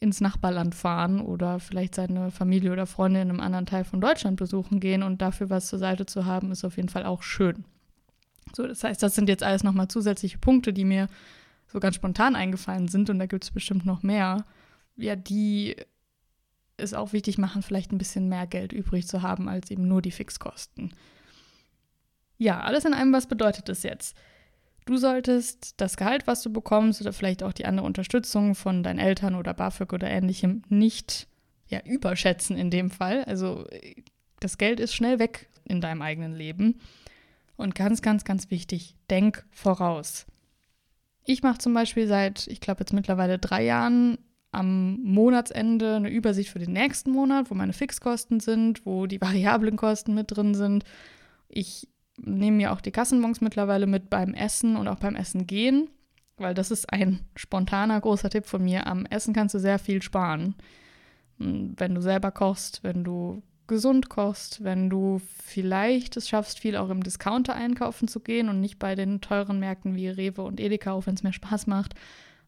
ins 0.00 0.20
Nachbarland 0.20 0.74
fahren 0.74 1.20
oder 1.20 1.60
vielleicht 1.60 1.94
seine 1.94 2.30
Familie 2.30 2.72
oder 2.72 2.86
Freunde 2.86 3.20
in 3.20 3.30
einem 3.30 3.40
anderen 3.40 3.66
Teil 3.66 3.84
von 3.84 4.00
Deutschland 4.00 4.36
besuchen 4.36 4.80
gehen 4.80 5.02
und 5.02 5.22
dafür 5.22 5.50
was 5.50 5.68
zur 5.68 5.78
Seite 5.78 6.06
zu 6.06 6.24
haben, 6.24 6.50
ist 6.50 6.64
auf 6.64 6.76
jeden 6.76 6.88
Fall 6.88 7.04
auch 7.04 7.22
schön. 7.22 7.64
So, 8.54 8.66
das 8.66 8.84
heißt, 8.84 9.02
das 9.02 9.14
sind 9.14 9.28
jetzt 9.28 9.42
alles 9.42 9.64
nochmal 9.64 9.88
zusätzliche 9.88 10.38
Punkte, 10.38 10.72
die 10.72 10.84
mir 10.84 11.08
so 11.66 11.80
ganz 11.80 11.96
spontan 11.96 12.34
eingefallen 12.36 12.88
sind 12.88 13.10
und 13.10 13.18
da 13.18 13.26
gibt 13.26 13.44
es 13.44 13.50
bestimmt 13.50 13.84
noch 13.86 14.02
mehr, 14.02 14.44
ja, 14.96 15.16
die 15.16 15.76
es 16.78 16.94
auch 16.94 17.12
wichtig 17.12 17.38
machen, 17.38 17.62
vielleicht 17.62 17.92
ein 17.92 17.98
bisschen 17.98 18.28
mehr 18.28 18.46
Geld 18.46 18.72
übrig 18.72 19.06
zu 19.06 19.22
haben 19.22 19.48
als 19.48 19.70
eben 19.70 19.86
nur 19.86 20.02
die 20.02 20.10
Fixkosten. 20.10 20.92
Ja, 22.38 22.60
alles 22.60 22.84
in 22.84 22.94
allem, 22.94 23.12
was 23.12 23.26
bedeutet 23.26 23.68
das 23.68 23.82
jetzt? 23.82 24.16
Du 24.86 24.96
solltest 24.96 25.74
das 25.80 25.96
Gehalt, 25.96 26.26
was 26.26 26.40
du 26.42 26.50
bekommst, 26.50 27.00
oder 27.00 27.12
vielleicht 27.12 27.42
auch 27.42 27.52
die 27.52 27.66
andere 27.66 27.86
Unterstützung 27.86 28.54
von 28.54 28.82
deinen 28.82 28.98
Eltern 28.98 29.34
oder 29.34 29.52
BAföG 29.52 29.92
oder 29.92 30.08
ähnlichem 30.08 30.62
nicht 30.68 31.28
ja, 31.66 31.80
überschätzen 31.84 32.56
in 32.56 32.70
dem 32.70 32.90
Fall. 32.90 33.24
Also 33.24 33.66
das 34.40 34.56
Geld 34.56 34.80
ist 34.80 34.94
schnell 34.94 35.18
weg 35.18 35.50
in 35.64 35.80
deinem 35.80 36.00
eigenen 36.00 36.34
Leben. 36.34 36.80
Und 37.56 37.74
ganz, 37.74 38.02
ganz, 38.02 38.24
ganz 38.24 38.50
wichtig, 38.50 38.94
denk 39.10 39.44
voraus. 39.50 40.26
Ich 41.24 41.42
mache 41.42 41.58
zum 41.58 41.74
Beispiel 41.74 42.06
seit, 42.06 42.46
ich 42.46 42.60
glaube 42.60 42.80
jetzt 42.80 42.92
mittlerweile 42.92 43.38
drei 43.38 43.64
Jahren 43.64 44.16
am 44.50 45.00
Monatsende 45.02 45.96
eine 45.96 46.10
Übersicht 46.10 46.50
für 46.50 46.58
den 46.58 46.72
nächsten 46.72 47.10
Monat, 47.10 47.50
wo 47.50 47.54
meine 47.54 47.72
Fixkosten 47.72 48.40
sind, 48.40 48.86
wo 48.86 49.06
die 49.06 49.20
variablen 49.20 49.76
Kosten 49.76 50.14
mit 50.14 50.36
drin 50.36 50.54
sind. 50.54 50.84
Ich 51.48 51.88
nehme 52.20 52.56
mir 52.56 52.72
auch 52.72 52.80
die 52.80 52.90
Kassenbons 52.90 53.40
mittlerweile 53.40 53.86
mit 53.86 54.10
beim 54.10 54.34
Essen 54.34 54.76
und 54.76 54.88
auch 54.88 54.98
beim 54.98 55.14
Essen 55.14 55.46
gehen, 55.46 55.88
weil 56.36 56.54
das 56.54 56.70
ist 56.70 56.92
ein 56.92 57.20
spontaner 57.36 58.00
großer 58.00 58.30
Tipp 58.30 58.46
von 58.46 58.64
mir. 58.64 58.86
Am 58.86 59.06
Essen 59.06 59.34
kannst 59.34 59.54
du 59.54 59.58
sehr 59.58 59.78
viel 59.78 60.02
sparen. 60.02 60.54
Hm, 61.38 61.74
wenn 61.76 61.94
du 61.94 62.00
selber 62.00 62.30
kochst, 62.30 62.82
wenn 62.82 63.04
du 63.04 63.42
gesund 63.66 64.08
kochst, 64.08 64.64
wenn 64.64 64.88
du 64.88 65.20
vielleicht 65.44 66.16
es 66.16 66.28
schaffst, 66.28 66.58
viel 66.58 66.74
auch 66.76 66.88
im 66.88 67.02
Discounter 67.02 67.54
einkaufen 67.54 68.08
zu 68.08 68.20
gehen 68.20 68.48
und 68.48 68.60
nicht 68.60 68.78
bei 68.78 68.94
den 68.94 69.20
teuren 69.20 69.60
Märkten 69.60 69.94
wie 69.94 70.08
Rewe 70.08 70.42
und 70.42 70.58
Edeka, 70.58 70.92
auch 70.92 71.06
wenn 71.06 71.14
es 71.14 71.22
mehr 71.22 71.34
Spaß 71.34 71.66
macht, 71.66 71.94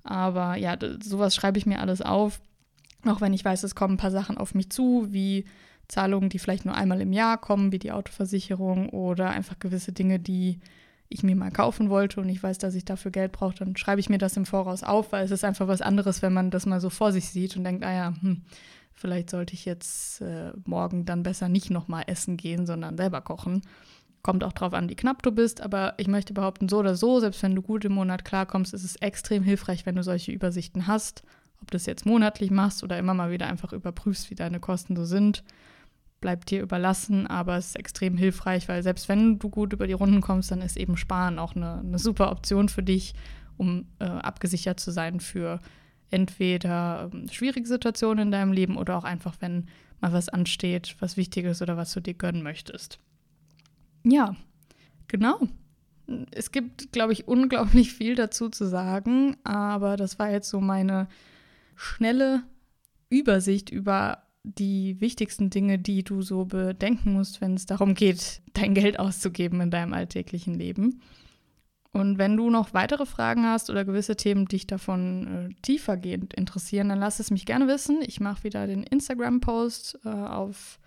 aber 0.02 0.56
ja, 0.56 0.76
sowas 1.02 1.34
schreibe 1.34 1.58
ich 1.58 1.66
mir 1.66 1.80
alles 1.80 2.02
auf. 2.02 2.40
Auch 3.06 3.20
wenn 3.20 3.32
ich 3.32 3.44
weiß, 3.44 3.62
es 3.62 3.74
kommen 3.74 3.94
ein 3.94 3.98
paar 3.98 4.10
Sachen 4.10 4.38
auf 4.38 4.54
mich 4.54 4.70
zu, 4.70 5.08
wie 5.10 5.44
Zahlungen, 5.88 6.28
die 6.28 6.38
vielleicht 6.38 6.64
nur 6.64 6.74
einmal 6.74 7.00
im 7.00 7.12
Jahr 7.12 7.38
kommen, 7.38 7.72
wie 7.72 7.78
die 7.78 7.92
Autoversicherung 7.92 8.90
oder 8.90 9.30
einfach 9.30 9.58
gewisse 9.58 9.92
Dinge, 9.92 10.18
die 10.18 10.60
ich 11.08 11.22
mir 11.24 11.34
mal 11.34 11.50
kaufen 11.50 11.90
wollte 11.90 12.20
und 12.20 12.28
ich 12.28 12.42
weiß, 12.42 12.58
dass 12.58 12.76
ich 12.76 12.84
dafür 12.84 13.10
Geld 13.10 13.32
brauche, 13.32 13.56
dann 13.56 13.76
schreibe 13.76 14.00
ich 14.00 14.08
mir 14.08 14.18
das 14.18 14.36
im 14.36 14.46
Voraus 14.46 14.84
auf, 14.84 15.10
weil 15.10 15.24
es 15.24 15.32
ist 15.32 15.44
einfach 15.44 15.66
was 15.66 15.82
anderes, 15.82 16.22
wenn 16.22 16.32
man 16.32 16.50
das 16.50 16.66
mal 16.66 16.80
so 16.80 16.88
vor 16.88 17.10
sich 17.10 17.28
sieht 17.28 17.56
und 17.56 17.64
denkt, 17.64 17.84
ah 17.84 17.92
ja, 17.92 18.14
hm, 18.20 18.42
vielleicht 18.92 19.30
sollte 19.30 19.54
ich 19.54 19.64
jetzt 19.64 20.20
äh, 20.20 20.52
morgen 20.64 21.04
dann 21.04 21.24
besser 21.24 21.48
nicht 21.48 21.70
nochmal 21.70 22.04
essen 22.06 22.36
gehen, 22.36 22.64
sondern 22.64 22.96
selber 22.96 23.20
kochen. 23.22 23.62
Kommt 24.22 24.44
auch 24.44 24.52
drauf 24.52 24.74
an, 24.74 24.90
wie 24.90 24.96
knapp 24.96 25.22
du 25.22 25.32
bist, 25.32 25.62
aber 25.62 25.94
ich 25.96 26.06
möchte 26.06 26.34
behaupten, 26.34 26.68
so 26.68 26.78
oder 26.78 26.94
so, 26.94 27.20
selbst 27.20 27.42
wenn 27.42 27.54
du 27.54 27.62
gut 27.62 27.84
im 27.84 27.92
Monat 27.92 28.24
klarkommst, 28.24 28.74
ist 28.74 28.84
es 28.84 28.96
extrem 28.96 29.42
hilfreich, 29.42 29.86
wenn 29.86 29.96
du 29.96 30.02
solche 30.02 30.32
Übersichten 30.32 30.86
hast. 30.86 31.22
Ob 31.62 31.70
du 31.70 31.76
es 31.76 31.86
jetzt 31.86 32.06
monatlich 32.06 32.50
machst 32.50 32.84
oder 32.84 32.98
immer 32.98 33.14
mal 33.14 33.30
wieder 33.30 33.46
einfach 33.46 33.72
überprüfst, 33.72 34.30
wie 34.30 34.34
deine 34.34 34.60
Kosten 34.60 34.96
so 34.96 35.04
sind, 35.04 35.42
bleibt 36.20 36.50
dir 36.50 36.62
überlassen, 36.62 37.26
aber 37.26 37.56
es 37.56 37.68
ist 37.68 37.76
extrem 37.76 38.16
hilfreich, 38.16 38.68
weil 38.68 38.82
selbst 38.82 39.08
wenn 39.08 39.38
du 39.38 39.48
gut 39.48 39.72
über 39.72 39.86
die 39.86 39.94
Runden 39.94 40.20
kommst, 40.20 40.50
dann 40.50 40.62
ist 40.62 40.76
eben 40.76 40.96
Sparen 40.96 41.38
auch 41.38 41.56
eine, 41.56 41.78
eine 41.78 41.98
super 41.98 42.30
Option 42.30 42.68
für 42.68 42.82
dich, 42.82 43.14
um 43.56 43.86
äh, 43.98 44.04
abgesichert 44.04 44.80
zu 44.80 44.90
sein 44.90 45.20
für 45.20 45.60
entweder 46.10 47.10
äh, 47.12 47.32
schwierige 47.32 47.66
Situationen 47.66 48.28
in 48.28 48.32
deinem 48.32 48.52
Leben 48.52 48.76
oder 48.76 48.96
auch 48.96 49.04
einfach, 49.04 49.36
wenn 49.40 49.66
mal 50.00 50.12
was 50.12 50.28
ansteht, 50.28 50.96
was 51.00 51.16
Wichtiges 51.16 51.62
oder 51.62 51.76
was 51.76 51.92
du 51.92 52.00
dir 52.00 52.14
gönnen 52.14 52.42
möchtest. 52.42 52.98
Ja, 54.04 54.36
genau. 55.08 55.40
Es 56.32 56.50
gibt, 56.50 56.92
glaube 56.92 57.12
ich, 57.12 57.28
unglaublich 57.28 57.92
viel 57.92 58.14
dazu 58.14 58.48
zu 58.48 58.66
sagen, 58.66 59.36
aber 59.44 59.96
das 59.96 60.18
war 60.18 60.30
jetzt 60.30 60.48
so 60.48 60.60
meine 60.60 61.08
schnelle 61.76 62.42
Übersicht 63.08 63.70
über 63.70 64.22
die 64.42 65.00
wichtigsten 65.00 65.50
Dinge, 65.50 65.78
die 65.78 66.02
du 66.02 66.22
so 66.22 66.46
bedenken 66.46 67.12
musst, 67.12 67.40
wenn 67.40 67.54
es 67.54 67.66
darum 67.66 67.94
geht, 67.94 68.42
dein 68.54 68.74
Geld 68.74 68.98
auszugeben 68.98 69.60
in 69.60 69.70
deinem 69.70 69.92
alltäglichen 69.92 70.54
Leben. 70.54 71.00
Und 71.92 72.18
wenn 72.18 72.36
du 72.36 72.50
noch 72.50 72.72
weitere 72.72 73.04
Fragen 73.04 73.44
hast 73.46 73.68
oder 73.68 73.84
gewisse 73.84 74.14
Themen 74.16 74.46
dich 74.46 74.66
davon 74.66 75.50
äh, 75.50 75.54
tiefergehend 75.62 76.34
interessieren, 76.34 76.88
dann 76.88 77.00
lass 77.00 77.18
es 77.18 77.32
mich 77.32 77.46
gerne 77.46 77.66
wissen. 77.66 77.98
Ich 78.02 78.20
mache 78.20 78.44
wieder 78.44 78.66
den 78.68 78.84
Instagram-Post 78.84 80.00
äh, 80.04 80.08
auf 80.08 80.78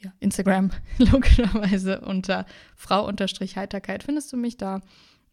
ja, 0.00 0.12
Instagram 0.20 0.70
logischerweise 0.98 2.00
unter 2.00 2.46
Frau-Heiterkeit 2.76 4.02
findest 4.02 4.32
du 4.32 4.36
mich 4.36 4.56
da. 4.56 4.80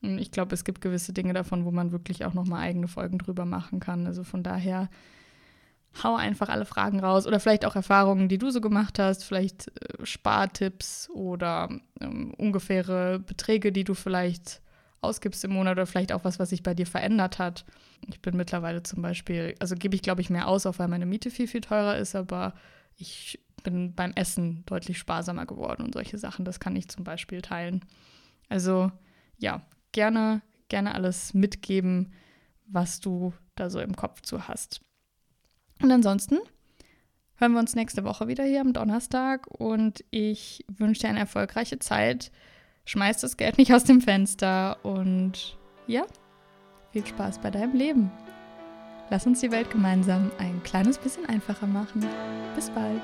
Ich 0.02 0.32
glaube, 0.32 0.54
es 0.54 0.64
gibt 0.64 0.82
gewisse 0.82 1.14
Dinge 1.14 1.34
davon, 1.34 1.66
wo 1.66 1.72
man 1.72 1.92
wirklich 1.92 2.26
auch 2.26 2.34
nochmal 2.34 2.62
eigene 2.62 2.88
Folgen 2.88 3.18
drüber 3.18 3.46
machen 3.46 3.80
kann. 3.80 4.06
Also 4.06 4.24
von 4.24 4.44
daher 4.44 4.90
hau 6.04 6.16
einfach 6.16 6.50
alle 6.50 6.66
Fragen 6.66 7.00
raus 7.00 7.26
oder 7.26 7.40
vielleicht 7.40 7.66
auch 7.66 7.76
Erfahrungen, 7.76 8.30
die 8.30 8.38
du 8.38 8.52
so 8.52 8.62
gemacht 8.62 9.00
hast, 9.00 9.24
vielleicht 9.24 9.70
äh, 9.70 10.06
Spartipps 10.06 11.10
oder 11.10 11.70
ähm, 12.00 12.34
ungefähre 12.38 13.20
Beträge, 13.20 13.72
die 13.72 13.84
du 13.84 13.96
vielleicht 13.96 14.62
ausgibst 15.02 15.44
im 15.46 15.54
Monat 15.54 15.74
oder 15.74 15.86
vielleicht 15.88 16.12
auch 16.12 16.24
was, 16.24 16.40
was 16.40 16.50
sich 16.50 16.62
bei 16.62 16.74
dir 16.74 16.86
verändert 16.86 17.40
hat. 17.40 17.66
Ich 18.08 18.22
bin 18.22 18.36
mittlerweile 18.38 18.84
zum 18.84 19.02
Beispiel, 19.02 19.56
also 19.60 19.76
gebe 19.76 19.96
ich 19.96 20.02
glaube 20.02 20.22
ich 20.22 20.30
mehr 20.30 20.48
aus, 20.48 20.66
auch 20.66 20.78
weil 20.78 20.88
meine 20.88 21.06
Miete 21.06 21.32
viel, 21.32 21.48
viel 21.48 21.62
teurer 21.62 21.98
ist, 21.98 22.16
aber 22.16 22.54
ich 22.98 23.40
bin 23.68 23.94
beim 23.94 24.14
Essen 24.14 24.64
deutlich 24.66 24.98
sparsamer 24.98 25.46
geworden 25.46 25.84
und 25.84 25.94
solche 25.94 26.18
Sachen, 26.18 26.46
das 26.46 26.62
kann 26.62 26.78
ich 26.78 26.88
zum 26.88 27.04
Beispiel 27.04 27.42
teilen. 27.42 27.84
Also 28.48 28.94
ja, 29.38 29.62
gerne, 29.92 30.42
gerne 30.70 30.96
alles 30.96 31.34
mitgeben, 31.34 32.14
was 32.66 33.02
du 33.02 33.34
da 33.56 33.70
so 33.70 33.82
im 33.82 33.98
Kopf 33.98 34.22
zu 34.22 34.48
hast. 34.48 34.80
Und 35.82 35.92
ansonsten 35.92 36.38
hören 37.36 37.52
wir 37.52 37.60
uns 37.60 37.76
nächste 37.76 38.06
Woche 38.06 38.30
wieder 38.30 38.46
hier 38.46 38.62
am 38.62 38.72
Donnerstag 38.72 39.48
und 39.48 40.06
ich 40.12 40.64
wünsche 40.70 41.02
dir 41.02 41.10
eine 41.10 41.20
erfolgreiche 41.20 41.80
Zeit. 41.80 42.32
Schmeiß 42.86 43.20
das 43.20 43.36
Geld 43.36 43.58
nicht 43.58 43.74
aus 43.74 43.84
dem 43.84 44.00
Fenster 44.00 44.78
und 44.86 45.58
ja, 45.88 46.06
viel 46.94 47.06
Spaß 47.06 47.40
bei 47.40 47.52
deinem 47.52 47.76
Leben. 47.76 48.12
Lass 49.10 49.26
uns 49.26 49.40
die 49.40 49.52
Welt 49.52 49.72
gemeinsam 49.72 50.32
ein 50.38 50.62
kleines 50.64 50.98
bisschen 50.98 51.26
einfacher 51.28 51.68
machen. 51.68 52.06
Bis 52.56 52.70
bald. 52.70 53.02